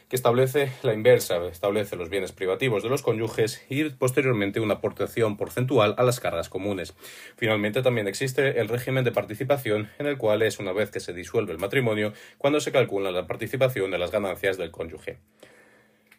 que 0.09 0.16
establece 0.16 0.73
la 0.82 0.94
inversa, 0.94 1.47
establece 1.47 1.97
los 1.97 2.09
bienes 2.09 2.32
privativos 2.32 2.82
de 2.82 2.88
los 2.88 3.02
cónyuges 3.02 3.64
y 3.68 3.85
posteriormente 3.90 4.61
una 4.61 4.75
aportación 4.75 5.37
porcentual 5.37 5.94
a 5.99 6.02
las 6.02 6.21
cargas 6.21 6.49
comunes. 6.49 6.94
Finalmente 7.37 7.82
también 7.82 8.09
existe 8.09 8.61
el 8.61 8.68
régimen 8.68 9.04
de 9.04 9.12
participación, 9.12 9.90
en 9.99 10.06
el 10.06 10.18
cual 10.18 10.42
es 10.42 10.59
una 10.59 10.73
vez 10.73 10.90
que 10.90 11.00
se 11.00 11.12
disuelve 11.12 11.52
el 11.52 11.59
matrimonio 11.59 12.12
cuando 12.38 12.61
se 12.61 12.73
calcula 12.73 13.11
la 13.11 13.26
participación 13.26 13.90
de 13.90 13.99
las 13.99 14.11
ganancias 14.11 14.56
del 14.56 14.71
cónyuge. 14.71 15.18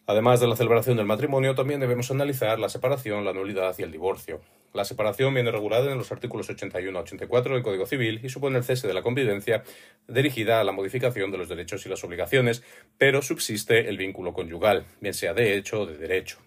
Además 0.05 0.41
de 0.41 0.47
la 0.47 0.57
celebración 0.57 0.97
del 0.97 1.05
matrimonio, 1.05 1.55
también 1.55 1.79
debemos 1.79 2.11
analizar 2.11 2.59
la 2.59 2.67
separación, 2.67 3.23
la 3.23 3.31
nulidad 3.31 3.73
y 3.77 3.83
el 3.83 3.91
divorcio. 3.91 4.41
La 4.73 4.83
separación 4.83 5.33
viene 5.33 5.49
regulada 5.49 5.89
en 5.89 5.97
los 5.97 6.11
artículos 6.11 6.49
81 6.49 6.99
a 6.99 7.03
84 7.03 7.53
del 7.53 7.63
Código 7.63 7.85
Civil 7.85 8.19
y 8.21 8.27
supone 8.27 8.57
el 8.57 8.65
cese 8.65 8.85
de 8.85 8.93
la 8.93 9.01
convivencia 9.01 9.63
dirigida 10.09 10.59
a 10.59 10.65
la 10.65 10.73
modificación 10.73 11.31
de 11.31 11.37
los 11.37 11.47
derechos 11.47 11.85
y 11.85 11.89
las 11.89 12.03
obligaciones, 12.03 12.63
pero 12.97 13.21
subsiste 13.21 13.87
el 13.87 13.97
vínculo 13.97 14.33
conyugal, 14.33 14.83
bien 14.99 15.13
sea 15.13 15.33
de 15.33 15.55
hecho 15.55 15.81
o 15.81 15.85
de 15.85 15.97
derecho. 15.97 16.39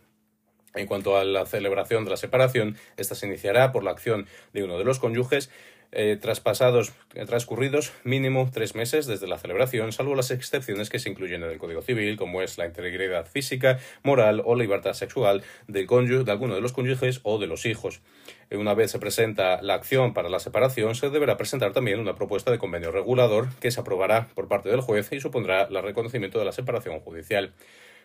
En 0.75 0.86
cuanto 0.86 1.16
a 1.16 1.25
la 1.25 1.46
celebración 1.46 2.04
de 2.04 2.10
la 2.10 2.18
separación, 2.18 2.76
esta 2.98 3.14
se 3.14 3.26
iniciará 3.26 3.72
por 3.72 3.82
la 3.82 3.92
acción 3.92 4.26
de 4.52 4.64
uno 4.64 4.76
de 4.76 4.84
los 4.84 4.98
cónyuges 4.98 5.50
eh, 5.98 6.18
traspasados, 6.20 6.92
eh, 7.14 7.24
transcurridos 7.24 7.94
mínimo 8.04 8.50
tres 8.52 8.74
meses 8.74 9.06
desde 9.06 9.26
la 9.26 9.38
celebración, 9.38 9.92
salvo 9.92 10.14
las 10.14 10.30
excepciones 10.30 10.90
que 10.90 10.98
se 10.98 11.08
incluyen 11.08 11.42
en 11.42 11.50
el 11.50 11.56
Código 11.56 11.80
Civil, 11.80 12.18
como 12.18 12.42
es 12.42 12.58
la 12.58 12.66
integridad 12.66 13.26
física, 13.26 13.78
moral 14.02 14.42
o 14.44 14.56
libertad 14.56 14.92
sexual 14.92 15.42
del 15.68 15.86
de 15.86 16.30
alguno 16.30 16.54
de 16.54 16.60
los 16.60 16.74
cónyuges 16.74 17.20
o 17.22 17.38
de 17.38 17.46
los 17.46 17.64
hijos. 17.64 18.02
Eh, 18.50 18.58
una 18.58 18.74
vez 18.74 18.90
se 18.90 18.98
presenta 18.98 19.62
la 19.62 19.72
acción 19.72 20.12
para 20.12 20.28
la 20.28 20.38
separación, 20.38 20.94
se 20.94 21.08
deberá 21.08 21.38
presentar 21.38 21.72
también 21.72 21.98
una 21.98 22.14
propuesta 22.14 22.50
de 22.50 22.58
convenio 22.58 22.92
regulador 22.92 23.48
que 23.58 23.70
se 23.70 23.80
aprobará 23.80 24.28
por 24.34 24.48
parte 24.48 24.68
del 24.68 24.82
juez 24.82 25.10
y 25.12 25.20
supondrá 25.20 25.62
el 25.62 25.82
reconocimiento 25.82 26.38
de 26.38 26.44
la 26.44 26.52
separación 26.52 27.00
judicial. 27.00 27.54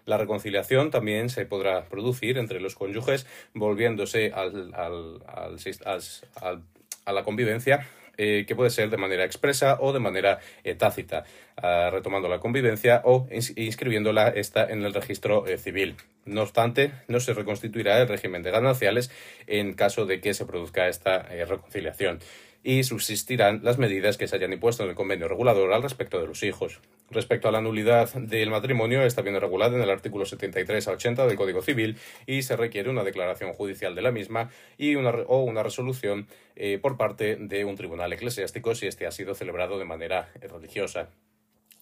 La 0.05 0.17
reconciliación 0.17 0.91
también 0.91 1.29
se 1.29 1.45
podrá 1.45 1.85
producir 1.85 2.37
entre 2.37 2.59
los 2.59 2.75
cónyuges 2.75 3.27
volviéndose 3.53 4.31
al, 4.33 4.73
al, 4.73 5.21
al, 5.27 6.63
a 7.05 7.13
la 7.13 7.23
convivencia 7.23 7.87
eh, 8.17 8.45
que 8.47 8.55
puede 8.55 8.69
ser 8.69 8.89
de 8.89 8.97
manera 8.97 9.23
expresa 9.23 9.77
o 9.79 9.93
de 9.93 9.99
manera 9.99 10.39
eh, 10.63 10.75
tácita, 10.75 11.23
ah, 11.57 11.89
retomando 11.91 12.27
la 12.27 12.39
convivencia 12.39 13.01
o 13.05 13.27
inscribiéndola 13.55 14.27
esta 14.27 14.69
en 14.69 14.83
el 14.83 14.93
registro 14.93 15.47
eh, 15.47 15.57
civil. 15.57 15.95
No 16.25 16.43
obstante, 16.43 16.91
no 17.07 17.19
se 17.19 17.33
reconstituirá 17.33 17.99
el 17.99 18.07
régimen 18.07 18.43
de 18.43 18.51
gananciales 18.51 19.09
en 19.47 19.73
caso 19.73 20.05
de 20.05 20.21
que 20.21 20.33
se 20.33 20.45
produzca 20.45 20.87
esta 20.87 21.23
reconciliación 21.23 22.19
y 22.63 22.83
subsistirán 22.83 23.61
las 23.63 23.77
medidas 23.77 24.17
que 24.17 24.27
se 24.27 24.35
hayan 24.35 24.53
impuesto 24.53 24.83
en 24.83 24.89
el 24.89 24.95
convenio 24.95 25.27
regulador 25.27 25.73
al 25.73 25.83
respecto 25.83 26.19
de 26.19 26.27
los 26.27 26.43
hijos. 26.43 26.79
Respecto 27.09 27.47
a 27.47 27.51
la 27.51 27.61
nulidad 27.61 28.13
del 28.13 28.49
matrimonio, 28.49 29.03
está 29.03 29.21
bien 29.21 29.39
regulada 29.39 29.75
en 29.75 29.81
el 29.81 29.89
artículo 29.89 30.25
73 30.25 30.87
a 30.87 30.91
80 30.91 31.27
del 31.27 31.37
Código 31.37 31.61
Civil 31.61 31.97
y 32.25 32.43
se 32.43 32.55
requiere 32.55 32.89
una 32.89 33.03
declaración 33.03 33.53
judicial 33.53 33.95
de 33.95 34.01
la 34.01 34.11
misma 34.11 34.49
y 34.77 34.95
una, 34.95 35.09
o 35.27 35.43
una 35.43 35.63
resolución 35.63 36.27
eh, 36.55 36.79
por 36.81 36.97
parte 36.97 37.35
de 37.35 37.65
un 37.65 37.75
tribunal 37.75 38.13
eclesiástico 38.13 38.75
si 38.75 38.87
éste 38.87 39.07
ha 39.07 39.11
sido 39.11 39.35
celebrado 39.35 39.79
de 39.79 39.85
manera 39.85 40.29
religiosa. 40.41 41.09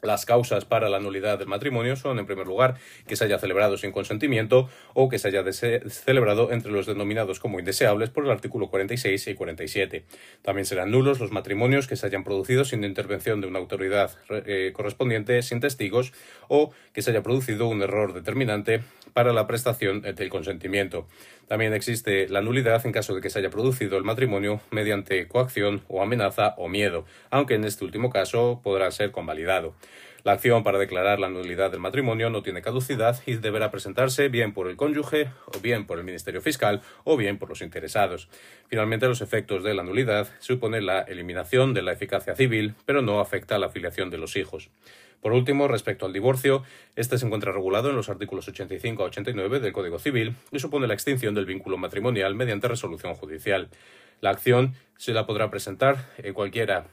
Las 0.01 0.25
causas 0.25 0.63
para 0.63 0.87
la 0.87 0.99
nulidad 0.99 1.39
del 1.39 1.49
matrimonio 1.49 1.97
son, 1.97 2.19
en 2.19 2.25
primer 2.25 2.47
lugar, 2.47 2.75
que 3.05 3.17
se 3.17 3.25
haya 3.25 3.37
celebrado 3.37 3.77
sin 3.77 3.91
consentimiento 3.91 4.69
o 4.93 5.09
que 5.09 5.19
se 5.19 5.27
haya 5.27 5.43
celebrado 5.51 6.53
entre 6.53 6.71
los 6.71 6.85
denominados 6.85 7.41
como 7.41 7.59
indeseables 7.59 8.09
por 8.09 8.23
el 8.23 8.31
artículo 8.31 8.69
46 8.69 9.27
y 9.27 9.35
47. 9.35 10.05
También 10.41 10.65
serán 10.65 10.91
nulos 10.91 11.19
los 11.19 11.31
matrimonios 11.31 11.87
que 11.87 11.97
se 11.97 12.05
hayan 12.05 12.23
producido 12.23 12.63
sin 12.63 12.85
intervención 12.85 13.41
de 13.41 13.47
una 13.47 13.59
autoridad 13.59 14.11
eh, 14.29 14.71
correspondiente, 14.73 15.41
sin 15.41 15.59
testigos, 15.59 16.13
o 16.47 16.71
que 16.93 17.01
se 17.01 17.11
haya 17.11 17.21
producido 17.21 17.67
un 17.67 17.81
error 17.81 18.13
determinante 18.13 18.81
para 19.13 19.33
la 19.33 19.47
prestación 19.47 20.01
del 20.01 20.29
consentimiento. 20.29 21.07
También 21.47 21.73
existe 21.73 22.29
la 22.29 22.41
nulidad 22.41 22.85
en 22.85 22.91
caso 22.91 23.15
de 23.15 23.21
que 23.21 23.29
se 23.31 23.39
haya 23.39 23.49
producido 23.49 23.97
el 23.97 24.03
matrimonio 24.03 24.61
mediante 24.69 25.27
coacción 25.27 25.81
o 25.87 26.01
amenaza 26.01 26.53
o 26.57 26.69
miedo, 26.69 27.05
aunque 27.31 27.55
en 27.55 27.63
este 27.63 27.83
último 27.83 28.11
caso 28.11 28.61
podrá 28.63 28.91
ser 28.91 29.11
convalidado. 29.11 29.73
La 30.23 30.33
acción 30.33 30.63
para 30.63 30.77
declarar 30.77 31.19
la 31.19 31.29
nulidad 31.29 31.71
del 31.71 31.79
matrimonio 31.79 32.29
no 32.29 32.43
tiene 32.43 32.61
caducidad 32.61 33.21
y 33.25 33.35
deberá 33.35 33.71
presentarse 33.71 34.27
bien 34.27 34.53
por 34.53 34.67
el 34.67 34.75
cónyuge, 34.75 35.29
o 35.45 35.59
bien 35.59 35.87
por 35.87 35.97
el 35.97 36.03
Ministerio 36.03 36.41
Fiscal, 36.41 36.81
o 37.05 37.15
bien 37.15 37.37
por 37.37 37.47
los 37.47 37.61
interesados. 37.61 38.27
Finalmente, 38.67 39.07
los 39.07 39.21
efectos 39.21 39.63
de 39.63 39.73
la 39.73 39.83
nulidad 39.83 40.27
suponen 40.39 40.85
la 40.85 41.01
eliminación 41.01 41.73
de 41.73 41.83
la 41.83 41.93
eficacia 41.93 42.35
civil, 42.35 42.75
pero 42.85 43.01
no 43.01 43.21
afecta 43.21 43.55
a 43.55 43.59
la 43.59 43.67
afiliación 43.67 44.09
de 44.09 44.17
los 44.17 44.35
hijos. 44.35 44.69
Por 45.21 45.33
último, 45.33 45.67
respecto 45.67 46.05
al 46.05 46.13
divorcio, 46.13 46.63
este 46.95 47.17
se 47.17 47.25
encuentra 47.25 47.51
regulado 47.51 47.89
en 47.89 47.95
los 47.95 48.09
artículos 48.09 48.47
85 48.47 49.03
a 49.03 49.05
89 49.07 49.59
del 49.59 49.73
Código 49.73 49.99
Civil 49.99 50.35
y 50.51 50.59
supone 50.59 50.87
la 50.87 50.93
extinción 50.93 51.33
del 51.33 51.45
vínculo 51.45 51.77
matrimonial 51.77 52.35
mediante 52.35 52.67
resolución 52.67 53.15
judicial. 53.15 53.69
La 54.21 54.31
acción 54.31 54.75
se 54.97 55.13
la 55.13 55.25
podrá 55.25 55.49
presentar 55.49 56.09
en 56.17 56.33
cualquiera 56.33 56.87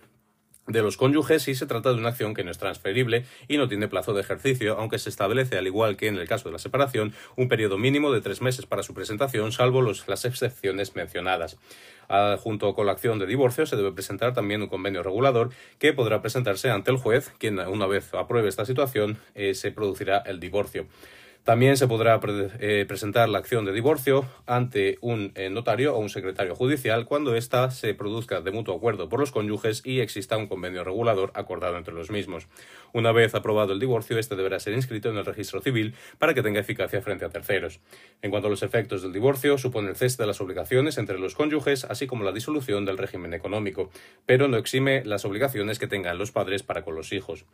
de 0.66 0.82
los 0.82 0.96
cónyuges 0.96 1.42
si 1.42 1.54
se 1.54 1.66
trata 1.66 1.90
de 1.90 1.96
una 1.96 2.10
acción 2.10 2.34
que 2.34 2.44
no 2.44 2.50
es 2.50 2.58
transferible 2.58 3.24
y 3.48 3.56
no 3.56 3.68
tiene 3.68 3.88
plazo 3.88 4.14
de 4.14 4.20
ejercicio, 4.20 4.78
aunque 4.78 4.98
se 4.98 5.10
establece, 5.10 5.58
al 5.58 5.66
igual 5.66 5.96
que 5.96 6.08
en 6.08 6.16
el 6.16 6.28
caso 6.28 6.48
de 6.48 6.52
la 6.52 6.58
separación, 6.58 7.14
un 7.36 7.48
periodo 7.48 7.78
mínimo 7.78 8.12
de 8.12 8.20
tres 8.20 8.40
meses 8.42 8.66
para 8.66 8.82
su 8.82 8.94
presentación, 8.94 9.52
salvo 9.52 9.82
las 9.82 10.24
excepciones 10.24 10.94
mencionadas. 10.96 11.58
Ah, 12.08 12.36
junto 12.38 12.74
con 12.74 12.86
la 12.86 12.92
acción 12.92 13.18
de 13.18 13.26
divorcio 13.26 13.66
se 13.66 13.76
debe 13.76 13.92
presentar 13.92 14.32
también 14.32 14.62
un 14.62 14.68
convenio 14.68 15.02
regulador 15.02 15.50
que 15.78 15.92
podrá 15.92 16.22
presentarse 16.22 16.70
ante 16.70 16.90
el 16.90 16.98
juez, 16.98 17.32
quien 17.38 17.58
una 17.58 17.86
vez 17.86 18.14
apruebe 18.14 18.48
esta 18.48 18.64
situación 18.64 19.18
eh, 19.34 19.54
se 19.54 19.72
producirá 19.72 20.18
el 20.18 20.38
divorcio. 20.38 20.86
También 21.46 21.76
se 21.76 21.86
podrá 21.86 22.18
eh, 22.58 22.86
presentar 22.88 23.28
la 23.28 23.38
acción 23.38 23.64
de 23.64 23.72
divorcio 23.72 24.26
ante 24.46 24.98
un 25.00 25.30
eh, 25.36 25.48
notario 25.48 25.94
o 25.94 25.98
un 26.00 26.08
secretario 26.08 26.56
judicial 26.56 27.06
cuando 27.06 27.36
ésta 27.36 27.70
se 27.70 27.94
produzca 27.94 28.40
de 28.40 28.50
mutuo 28.50 28.74
acuerdo 28.74 29.08
por 29.08 29.20
los 29.20 29.30
cónyuges 29.30 29.80
y 29.84 30.00
exista 30.00 30.36
un 30.36 30.48
convenio 30.48 30.82
regulador 30.82 31.30
acordado 31.34 31.78
entre 31.78 31.94
los 31.94 32.10
mismos. 32.10 32.48
Una 32.92 33.12
vez 33.12 33.36
aprobado 33.36 33.74
el 33.74 33.78
divorcio, 33.78 34.18
este 34.18 34.34
deberá 34.34 34.58
ser 34.58 34.74
inscrito 34.74 35.08
en 35.08 35.18
el 35.18 35.24
registro 35.24 35.60
civil 35.60 35.94
para 36.18 36.34
que 36.34 36.42
tenga 36.42 36.58
eficacia 36.58 37.00
frente 37.00 37.24
a 37.24 37.28
terceros. 37.28 37.78
En 38.22 38.32
cuanto 38.32 38.48
a 38.48 38.50
los 38.50 38.64
efectos 38.64 39.02
del 39.02 39.12
divorcio, 39.12 39.56
supone 39.56 39.90
el 39.90 39.94
cese 39.94 40.20
de 40.20 40.26
las 40.26 40.40
obligaciones 40.40 40.98
entre 40.98 41.20
los 41.20 41.36
cónyuges, 41.36 41.84
así 41.84 42.08
como 42.08 42.24
la 42.24 42.32
disolución 42.32 42.84
del 42.84 42.98
régimen 42.98 43.34
económico, 43.34 43.90
pero 44.24 44.48
no 44.48 44.56
exime 44.56 45.04
las 45.04 45.24
obligaciones 45.24 45.78
que 45.78 45.86
tengan 45.86 46.18
los 46.18 46.32
padres 46.32 46.64
para 46.64 46.82
con 46.82 46.96
los 46.96 47.12
hijos. 47.12 47.44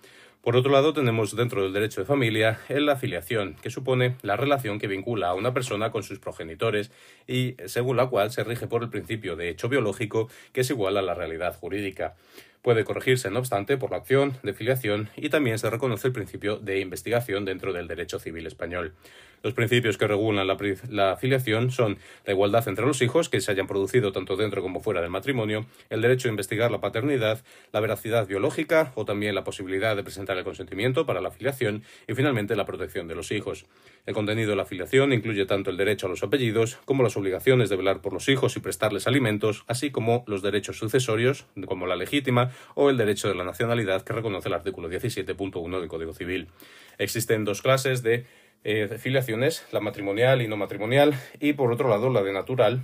Por 0.40 0.56
otro 0.56 0.72
lado, 0.72 0.92
tenemos 0.92 1.36
dentro 1.36 1.62
del 1.62 1.72
derecho 1.74 2.00
de 2.00 2.06
familia 2.06 2.58
la 2.68 2.94
afiliación, 2.94 3.54
que 3.62 3.70
supone 3.70 3.81
la 4.22 4.36
relación 4.36 4.78
que 4.78 4.86
vincula 4.86 5.28
a 5.28 5.34
una 5.34 5.52
persona 5.52 5.90
con 5.90 6.02
sus 6.02 6.18
progenitores 6.18 6.90
y 7.26 7.56
según 7.66 7.96
la 7.96 8.06
cual 8.06 8.30
se 8.30 8.44
rige 8.44 8.66
por 8.66 8.82
el 8.82 8.90
principio 8.90 9.36
de 9.36 9.48
hecho 9.48 9.68
biológico, 9.68 10.28
que 10.52 10.62
es 10.62 10.70
igual 10.70 10.96
a 10.96 11.02
la 11.02 11.14
realidad 11.14 11.56
jurídica. 11.56 12.14
Puede 12.62 12.84
corregirse, 12.84 13.28
no 13.28 13.40
obstante, 13.40 13.76
por 13.76 13.90
la 13.90 13.96
acción 13.96 14.38
de 14.44 14.54
filiación 14.54 15.10
y 15.16 15.30
también 15.30 15.58
se 15.58 15.68
reconoce 15.68 16.06
el 16.06 16.12
principio 16.12 16.58
de 16.58 16.78
investigación 16.78 17.44
dentro 17.44 17.72
del 17.72 17.88
derecho 17.88 18.20
civil 18.20 18.46
español. 18.46 18.94
Los 19.42 19.54
principios 19.54 19.98
que 19.98 20.06
regulan 20.06 20.46
la, 20.46 21.16
filiación 21.16 21.70
son 21.72 21.98
la 22.24 22.32
igualdad 22.32 22.68
entre 22.68 22.86
los 22.86 23.02
hijos 23.02 23.28
que 23.28 23.40
se 23.40 23.50
hayan 23.50 23.66
producido 23.66 24.12
tanto 24.12 24.36
dentro 24.36 24.62
como 24.62 24.80
fuera 24.80 25.00
del 25.00 25.10
matrimonio, 25.10 25.66
el 25.90 26.00
derecho 26.00 26.28
a 26.28 26.30
investigar 26.30 26.70
la 26.70 26.80
paternidad, 26.80 27.42
la 27.72 27.80
veracidad 27.80 28.26
biológica 28.28 28.92
o 28.94 29.04
también 29.04 29.34
la 29.34 29.42
posibilidad 29.42 29.96
de 29.96 30.04
presentar 30.04 30.38
el 30.38 30.44
consentimiento 30.44 31.06
para 31.06 31.20
la 31.20 31.32
filiación 31.32 31.82
y 32.06 32.14
finalmente 32.14 32.54
la 32.54 32.64
protección 32.64 33.08
de 33.08 33.16
los 33.16 33.32
hijos. 33.32 33.66
El 34.06 34.14
contenido 34.14 34.50
de 34.50 34.56
la 34.56 34.64
filiación 34.64 35.12
incluye 35.12 35.44
tanto 35.44 35.70
el 35.70 35.76
derecho 35.76 36.06
a 36.06 36.10
los 36.10 36.22
apellidos 36.22 36.78
como 36.84 37.02
las 37.02 37.16
obligaciones 37.16 37.68
de 37.68 37.76
velar 37.76 38.00
por 38.00 38.12
los 38.12 38.28
hijos 38.28 38.56
y 38.56 38.60
prestarles 38.60 39.08
alimentos, 39.08 39.64
así 39.66 39.90
como 39.90 40.22
los 40.28 40.42
derechos 40.42 40.78
sucesorios, 40.78 41.46
como 41.66 41.86
la 41.86 41.96
legítima 41.96 42.50
o 42.74 42.90
el 42.90 42.96
derecho 42.96 43.28
de 43.28 43.34
la 43.34 43.44
nacionalidad 43.44 44.02
que 44.02 44.12
reconoce 44.12 44.48
el 44.48 44.54
artículo 44.54 44.88
17.1 44.88 45.80
del 45.80 45.88
Código 45.88 46.12
Civil. 46.14 46.48
Existen 46.98 47.44
dos 47.44 47.62
clases 47.62 48.02
de 48.02 48.26
eh, 48.64 48.88
filiaciones, 48.98 49.66
la 49.72 49.80
matrimonial 49.80 50.42
y 50.42 50.48
no 50.48 50.56
matrimonial, 50.56 51.14
y 51.40 51.52
por 51.54 51.72
otro 51.72 51.88
lado 51.88 52.10
la 52.10 52.22
de 52.22 52.32
natural, 52.32 52.82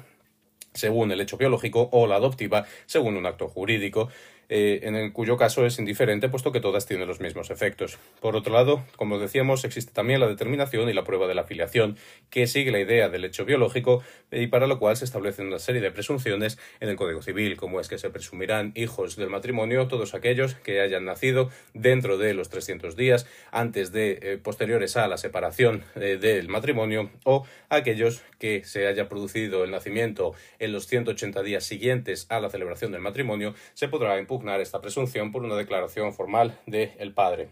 según 0.75 1.11
el 1.13 1.21
hecho 1.21 1.37
biológico, 1.37 1.89
o 1.93 2.07
la 2.07 2.17
adoptiva, 2.17 2.67
según 2.87 3.17
un 3.17 3.27
acto 3.27 3.49
jurídico. 3.49 4.09
Eh, 4.51 4.81
en 4.85 4.95
el 4.95 5.13
cuyo 5.13 5.37
caso 5.37 5.67
es 5.67 5.79
indiferente, 5.79 6.31
puesto 6.31 6.53
que 6.53 6.61
todas 6.61 6.87
tienen 6.87 7.07
los 7.07 7.21
mismos 7.21 7.51
efectos. 7.51 7.99
Por 8.21 8.35
otro 8.35 8.55
lado, 8.55 8.83
como 8.97 9.19
decíamos, 9.19 9.65
existe 9.65 9.93
también 9.93 10.21
la 10.21 10.27
determinación 10.27 10.89
y 10.89 10.95
la 10.95 11.05
prueba 11.05 11.27
de 11.27 11.35
la 11.35 11.45
filiación, 11.45 11.99
que 12.31 12.47
sigue 12.47 12.71
la 12.71 12.81
idea 12.81 13.11
del 13.11 13.27
hecho 13.27 13.45
biológico 13.45 14.03
y 14.31 14.47
para 14.47 14.67
lo 14.67 14.79
cual 14.79 14.97
se 14.97 15.05
establecen 15.05 15.49
una 15.49 15.59
serie 15.59 15.83
de 15.83 15.91
presunciones 15.91 16.59
en 16.81 16.89
el 16.89 16.97
Código 16.97 17.21
Civil, 17.21 17.57
como 17.59 17.79
es 17.79 17.89
que 17.89 17.99
se 17.99 18.09
presumirán 18.09 18.73
hijos 18.75 19.17
del 19.17 19.29
matrimonio 19.29 19.87
todos 19.87 20.15
aquellos 20.15 20.55
que 20.55 20.81
hayan 20.81 21.05
nacido 21.05 21.51
dentro 21.75 22.17
de 22.17 22.33
los 22.33 22.49
300 22.49 22.97
días 22.97 23.27
antes 23.51 23.93
de 23.93 24.19
eh, 24.23 24.39
posteriores 24.39 24.97
a 24.97 25.09
la 25.09 25.19
separación 25.19 25.85
eh, 25.97 26.17
del 26.19 26.49
matrimonio 26.49 27.11
o 27.25 27.47
aquellos 27.69 28.23
que 28.39 28.65
se 28.65 28.87
haya 28.87 29.09
producido 29.09 29.65
el 29.65 29.71
nacimiento 29.71 30.33
en 30.59 30.73
los 30.73 30.87
180 30.87 31.43
días 31.43 31.65
siguientes 31.65 32.27
a 32.31 32.41
la 32.41 32.49
celebración 32.49 32.93
del 32.93 33.03
matrimonio, 33.03 33.55
se 33.75 33.89
podrá 33.89 34.19
impugnar 34.19 34.38
esta 34.61 34.81
presunción 34.81 35.33
por 35.33 35.45
una 35.45 35.57
declaración 35.57 36.13
formal 36.15 36.59
del 36.67 37.13
padre. 37.13 37.51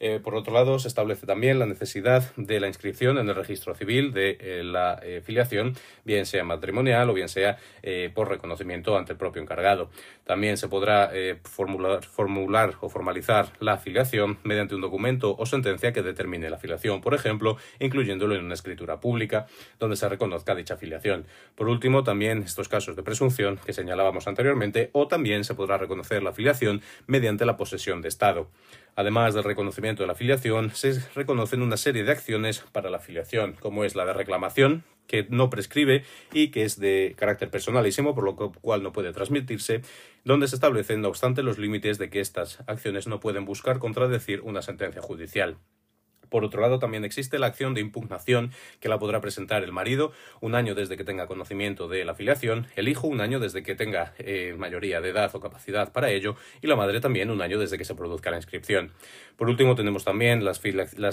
Eh, 0.00 0.20
por 0.22 0.34
otro 0.34 0.52
lado, 0.52 0.78
se 0.78 0.88
establece 0.88 1.26
también 1.26 1.58
la 1.58 1.66
necesidad 1.66 2.34
de 2.36 2.60
la 2.60 2.68
inscripción 2.68 3.18
en 3.18 3.28
el 3.28 3.34
registro 3.34 3.74
civil 3.74 4.12
de 4.12 4.36
eh, 4.40 4.62
la 4.64 4.98
eh, 5.02 5.22
filiación, 5.24 5.74
bien 6.04 6.26
sea 6.26 6.44
matrimonial 6.44 7.10
o 7.10 7.14
bien 7.14 7.28
sea 7.28 7.58
por 8.14 8.28
reconocimiento 8.28 8.96
ante 8.96 9.12
el 9.12 9.18
propio 9.18 9.42
encargado. 9.42 9.90
También 10.24 10.56
se 10.56 10.68
podrá 10.68 11.10
formular, 11.42 12.02
formular 12.04 12.74
o 12.80 12.88
formalizar 12.88 13.52
la 13.60 13.76
filiación 13.76 14.38
mediante 14.42 14.74
un 14.74 14.80
documento 14.80 15.36
o 15.36 15.46
sentencia 15.46 15.92
que 15.92 16.02
determine 16.02 16.48
la 16.48 16.56
filiación, 16.56 17.00
por 17.00 17.14
ejemplo, 17.14 17.58
incluyéndolo 17.78 18.34
en 18.34 18.44
una 18.44 18.54
escritura 18.54 19.00
pública 19.00 19.46
donde 19.78 19.96
se 19.96 20.08
reconozca 20.08 20.54
dicha 20.54 20.76
filiación. 20.76 21.26
Por 21.54 21.68
último, 21.68 22.04
también 22.04 22.42
estos 22.42 22.68
casos 22.68 22.96
de 22.96 23.02
presunción 23.02 23.58
que 23.64 23.72
señalábamos 23.72 24.26
anteriormente, 24.26 24.90
o 24.92 25.08
también 25.08 25.44
se 25.44 25.54
podrá 25.54 25.78
reconocer 25.78 26.22
la 26.22 26.32
filiación 26.32 26.82
mediante 27.06 27.44
la 27.44 27.56
posesión 27.56 28.00
de 28.00 28.08
Estado. 28.08 28.48
Además 28.96 29.34
del 29.34 29.44
reconocimiento 29.44 30.02
de 30.02 30.06
la 30.06 30.14
filiación, 30.14 30.70
se 30.70 31.00
reconocen 31.14 31.62
una 31.62 31.76
serie 31.76 32.04
de 32.04 32.12
acciones 32.12 32.64
para 32.72 32.90
la 32.90 33.00
filiación, 33.00 33.56
como 33.58 33.84
es 33.84 33.96
la 33.96 34.04
de 34.04 34.12
reclamación, 34.12 34.84
que 35.06 35.26
no 35.28 35.50
prescribe 35.50 36.04
y 36.32 36.50
que 36.50 36.64
es 36.64 36.78
de 36.78 37.14
carácter 37.16 37.50
personalísimo, 37.50 38.14
por 38.14 38.24
lo 38.24 38.36
cual 38.36 38.82
no 38.82 38.92
puede 38.92 39.12
transmitirse, 39.12 39.82
donde 40.24 40.48
se 40.48 40.56
establecen, 40.56 41.00
no 41.00 41.08
obstante, 41.08 41.42
los 41.42 41.58
límites 41.58 41.98
de 41.98 42.08
que 42.08 42.20
estas 42.20 42.60
acciones 42.66 43.06
no 43.06 43.20
pueden 43.20 43.44
buscar 43.44 43.78
contradecir 43.78 44.40
una 44.42 44.62
sentencia 44.62 45.02
judicial. 45.02 45.58
Por 46.28 46.44
otro 46.44 46.60
lado, 46.60 46.78
también 46.78 47.04
existe 47.04 47.38
la 47.38 47.46
acción 47.46 47.74
de 47.74 47.80
impugnación 47.80 48.52
que 48.80 48.88
la 48.88 48.98
podrá 48.98 49.20
presentar 49.20 49.62
el 49.62 49.72
marido 49.72 50.12
un 50.40 50.54
año 50.54 50.74
desde 50.74 50.96
que 50.96 51.04
tenga 51.04 51.26
conocimiento 51.26 51.88
de 51.88 52.04
la 52.04 52.12
afiliación, 52.12 52.66
el 52.76 52.88
hijo 52.88 53.06
un 53.06 53.20
año 53.20 53.40
desde 53.40 53.62
que 53.62 53.74
tenga 53.74 54.14
eh, 54.18 54.54
mayoría 54.58 55.00
de 55.00 55.10
edad 55.10 55.30
o 55.34 55.40
capacidad 55.40 55.92
para 55.92 56.10
ello 56.10 56.36
y 56.62 56.66
la 56.66 56.76
madre 56.76 57.00
también 57.00 57.30
un 57.30 57.42
año 57.42 57.58
desde 57.58 57.78
que 57.78 57.84
se 57.84 57.94
produzca 57.94 58.30
la 58.30 58.36
inscripción. 58.36 58.92
Por 59.36 59.48
último, 59.48 59.74
tenemos 59.74 60.04
también 60.04 60.44
las, 60.44 60.60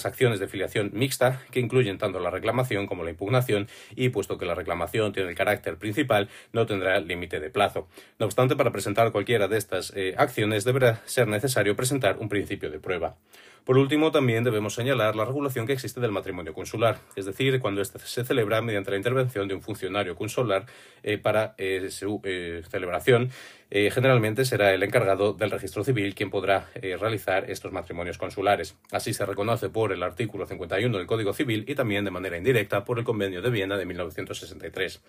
acciones 0.06 0.40
de 0.40 0.48
filiación 0.48 0.92
mixta 0.94 1.42
que 1.52 1.60
incluyen 1.60 1.98
tanto 1.98 2.20
la 2.20 2.30
reclamación 2.30 2.86
como 2.88 3.04
la 3.04 3.10
impugnación 3.10 3.68
y 3.96 4.10
puesto 4.10 4.38
que 4.38 4.46
la 4.46 4.56
reclamación 4.56 5.12
tiene 5.14 5.30
el 5.30 5.36
carácter 5.36 5.78
principal, 5.78 6.30
no 6.54 6.66
tendrá 6.66 7.00
límite 7.00 7.40
de 7.40 7.50
plazo. 7.50 7.88
No 8.20 8.26
obstante, 8.28 8.56
para 8.56 8.72
presentar 8.72 9.12
cualquiera 9.12 9.48
de 9.48 9.58
estas 9.58 9.92
eh, 9.96 10.14
acciones 10.18 10.64
deberá 10.64 11.02
ser 11.06 11.28
necesario 11.28 11.76
presentar 11.76 12.18
un 12.20 12.30
principio 12.30 12.70
de 12.70 12.80
prueba. 12.80 13.18
Por 13.66 13.78
último, 13.78 14.12
también 14.12 14.44
debemos 14.44 14.74
señalar 14.74 15.16
la 15.16 15.24
regulación 15.24 15.68
que 15.68 15.74
existe 15.74 16.00
del 16.00 16.12
matrimonio 16.12 16.52
consular, 16.54 16.98
es 17.16 17.26
decir, 17.26 17.60
cuando 17.60 17.82
éste 17.82 18.00
se 18.00 18.26
celebra 18.26 18.60
mediante 18.62 18.90
la 18.90 18.98
intervención 18.98 19.48
de 19.48 19.54
un 19.54 19.62
funcionario 19.62 20.16
consular 20.16 20.66
eh, 21.04 21.20
para 21.20 21.54
eh, 21.60 21.90
su 21.92 22.22
eh, 22.24 22.64
celebración. 22.70 23.30
Generalmente 23.72 24.44
será 24.44 24.74
el 24.74 24.84
encargado 24.84 25.34
del 25.34 25.50
registro 25.50 25.84
civil 25.84 26.14
quien 26.14 26.30
podrá 26.30 26.68
realizar 27.00 27.50
estos 27.50 27.72
matrimonios 27.72 28.18
consulares. 28.18 28.76
Así 28.92 29.14
se 29.14 29.26
reconoce 29.26 29.70
por 29.70 29.94
el 29.94 30.04
artículo 30.04 30.46
51 30.46 30.98
del 30.98 31.08
Código 31.08 31.34
Civil 31.34 31.64
y 31.68 31.76
también 31.76 32.04
de 32.04 32.12
manera 32.12 32.38
indirecta 32.38 32.84
por 32.84 33.00
el 33.00 33.06
Convenio 33.06 33.42
de 33.42 33.50
Viena 33.50 33.78
de 33.78 33.86
1963. 33.86 35.02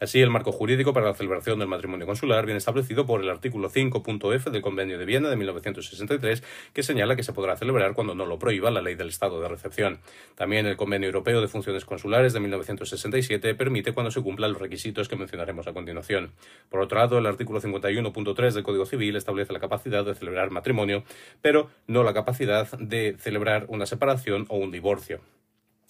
Así, 0.00 0.20
el 0.20 0.30
marco 0.30 0.52
jurídico 0.52 0.92
para 0.92 1.06
la 1.06 1.14
celebración 1.14 1.58
del 1.60 1.68
matrimonio 1.68 2.04
consular 2.04 2.44
viene 2.44 2.58
establecido 2.58 3.06
por 3.06 3.22
el 3.22 3.30
artículo 3.30 3.70
5.f 3.70 4.50
del 4.50 4.60
Convenio 4.60 4.98
de 4.98 5.04
Viena 5.04 5.28
de 5.28 5.36
1963, 5.36 6.42
que 6.72 6.82
señala 6.82 7.16
que 7.16 7.22
se 7.22 7.32
podrá 7.32 7.56
celebrar 7.56 7.94
cuando 7.94 8.14
no 8.14 8.26
lo 8.26 8.38
prohíba 8.38 8.70
la 8.70 8.82
ley 8.82 8.96
del 8.96 9.08
Estado 9.08 9.40
de 9.40 9.48
recepción. 9.48 10.00
También 10.34 10.66
el 10.66 10.76
Convenio 10.76 11.06
Europeo 11.06 11.40
de 11.40 11.48
Funciones 11.48 11.84
Consulares 11.84 12.32
de 12.32 12.40
1967 12.40 13.54
permite 13.54 13.92
cuando 13.92 14.10
se 14.10 14.20
cumplan 14.20 14.52
los 14.52 14.60
requisitos 14.60 15.08
que 15.08 15.16
mencionaremos 15.16 15.66
a 15.68 15.72
continuación. 15.72 16.32
Por 16.68 16.80
otro 16.80 16.98
lado, 16.98 17.18
el 17.18 17.26
artículo 17.26 17.60
51.3 18.04 18.52
del 18.52 18.62
Código 18.62 18.86
Civil 18.86 19.16
establece 19.16 19.52
la 19.52 19.60
capacidad 19.60 20.04
de 20.04 20.14
celebrar 20.14 20.50
matrimonio, 20.50 21.04
pero 21.40 21.70
no 21.86 22.02
la 22.02 22.14
capacidad 22.14 22.70
de 22.78 23.16
celebrar 23.18 23.66
una 23.68 23.86
separación 23.86 24.46
o 24.48 24.56
un 24.56 24.70
divorcio. 24.70 25.20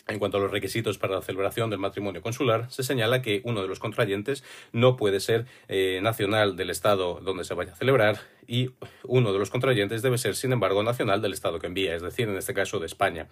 En 0.06 0.18
cuanto 0.18 0.36
a 0.36 0.40
los 0.40 0.50
requisitos 0.50 0.98
para 0.98 1.14
la 1.14 1.22
celebración 1.22 1.70
del 1.70 1.78
matrimonio 1.78 2.20
consular, 2.20 2.70
se 2.70 2.82
señala 2.82 3.22
que 3.22 3.40
uno 3.44 3.62
de 3.62 3.68
los 3.68 3.78
contrayentes 3.78 4.44
no 4.72 4.96
puede 4.96 5.18
ser 5.18 5.46
eh, 5.68 6.00
nacional 6.02 6.56
del 6.56 6.68
Estado 6.68 7.20
donde 7.22 7.44
se 7.44 7.54
vaya 7.54 7.72
a 7.72 7.76
celebrar 7.76 8.18
y 8.46 8.72
uno 9.04 9.32
de 9.32 9.38
los 9.38 9.48
contrayentes 9.48 10.02
debe 10.02 10.18
ser, 10.18 10.36
sin 10.36 10.52
embargo, 10.52 10.82
nacional 10.82 11.22
del 11.22 11.32
Estado 11.32 11.58
que 11.58 11.68
envía, 11.68 11.94
es 11.94 12.02
decir, 12.02 12.28
en 12.28 12.36
este 12.36 12.52
caso 12.52 12.78
de 12.80 12.86
España. 12.86 13.28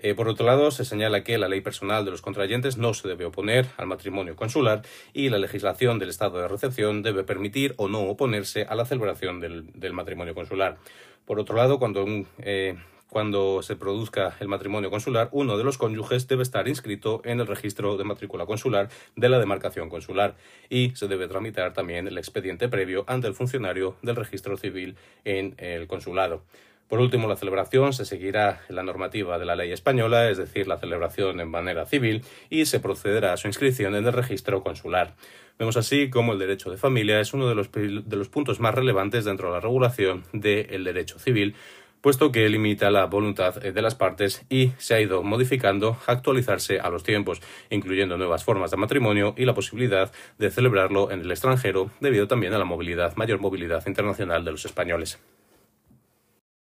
Eh, 0.00 0.14
por 0.14 0.28
otro 0.28 0.46
lado, 0.46 0.70
se 0.70 0.84
señala 0.84 1.24
que 1.24 1.38
la 1.38 1.48
ley 1.48 1.60
personal 1.60 2.04
de 2.04 2.12
los 2.12 2.22
contrayentes 2.22 2.76
no 2.76 2.94
se 2.94 3.08
debe 3.08 3.24
oponer 3.24 3.66
al 3.76 3.88
matrimonio 3.88 4.36
consular 4.36 4.82
y 5.12 5.28
la 5.28 5.38
legislación 5.38 5.98
del 5.98 6.08
Estado 6.08 6.38
de 6.38 6.46
recepción 6.46 7.02
debe 7.02 7.24
permitir 7.24 7.74
o 7.78 7.88
no 7.88 8.02
oponerse 8.02 8.62
a 8.62 8.76
la 8.76 8.84
celebración 8.84 9.40
del, 9.40 9.92
matrimonio 9.92 10.34
consular. 10.34 10.78
Por 11.26 11.40
otro 11.40 11.56
lado, 11.56 11.80
cuando 11.80 12.06
eh, 12.38 12.76
cuando 13.08 13.62
se 13.62 13.74
produzca 13.74 14.36
el 14.38 14.48
matrimonio 14.48 14.90
consular, 14.90 15.30
uno 15.32 15.56
de 15.56 15.64
los 15.64 15.78
cónyuges 15.78 16.28
debe 16.28 16.42
estar 16.42 16.68
inscrito 16.68 17.22
en 17.24 17.40
el 17.40 17.46
registro 17.46 17.96
de 17.96 18.04
matrícula 18.04 18.44
consular 18.44 18.90
de 19.16 19.28
la 19.28 19.38
demarcación 19.38 19.88
consular 19.88 20.36
y 20.68 20.90
se 20.94 21.08
debe 21.08 21.26
tramitar 21.26 21.72
también 21.72 22.06
el 22.06 22.18
expediente 22.18 22.68
previo 22.68 23.04
ante 23.06 23.26
el 23.26 23.34
funcionario 23.34 23.96
del 24.02 24.16
registro 24.16 24.56
civil 24.58 24.96
en 25.24 25.54
el 25.56 25.86
consulado. 25.86 26.42
Por 26.88 27.00
último, 27.00 27.28
la 27.28 27.36
celebración 27.36 27.92
se 27.92 28.06
seguirá 28.06 28.62
en 28.68 28.76
la 28.76 28.82
normativa 28.82 29.38
de 29.38 29.44
la 29.44 29.56
ley 29.56 29.72
española, 29.72 30.30
es 30.30 30.38
decir, 30.38 30.66
la 30.66 30.78
celebración 30.78 31.38
en 31.38 31.50
manera 31.50 31.84
civil, 31.84 32.24
y 32.48 32.64
se 32.64 32.80
procederá 32.80 33.34
a 33.34 33.36
su 33.36 33.46
inscripción 33.46 33.94
en 33.94 34.06
el 34.06 34.12
registro 34.12 34.62
consular. 34.62 35.14
Vemos 35.58 35.76
así 35.76 36.08
cómo 36.08 36.32
el 36.32 36.38
derecho 36.38 36.70
de 36.70 36.78
familia 36.78 37.20
es 37.20 37.34
uno 37.34 37.46
de 37.46 37.54
los, 37.54 37.70
de 37.72 38.16
los 38.16 38.28
puntos 38.30 38.58
más 38.58 38.74
relevantes 38.74 39.26
dentro 39.26 39.48
de 39.48 39.54
la 39.54 39.60
regulación 39.60 40.24
del 40.32 40.82
derecho 40.82 41.18
civil, 41.18 41.54
puesto 42.00 42.32
que 42.32 42.48
limita 42.48 42.90
la 42.90 43.04
voluntad 43.04 43.56
de 43.56 43.82
las 43.82 43.94
partes 43.94 44.46
y 44.48 44.72
se 44.78 44.94
ha 44.94 45.00
ido 45.00 45.22
modificando, 45.22 45.98
actualizarse 46.06 46.80
a 46.80 46.88
los 46.88 47.02
tiempos, 47.02 47.42
incluyendo 47.68 48.16
nuevas 48.16 48.44
formas 48.44 48.70
de 48.70 48.76
matrimonio 48.78 49.34
y 49.36 49.44
la 49.44 49.54
posibilidad 49.54 50.10
de 50.38 50.50
celebrarlo 50.50 51.10
en 51.10 51.20
el 51.20 51.30
extranjero, 51.30 51.90
debido 52.00 52.28
también 52.28 52.54
a 52.54 52.58
la 52.58 52.64
mayor 52.64 53.40
movilidad 53.40 53.86
internacional 53.86 54.44
de 54.44 54.52
los 54.52 54.64
españoles. 54.64 55.18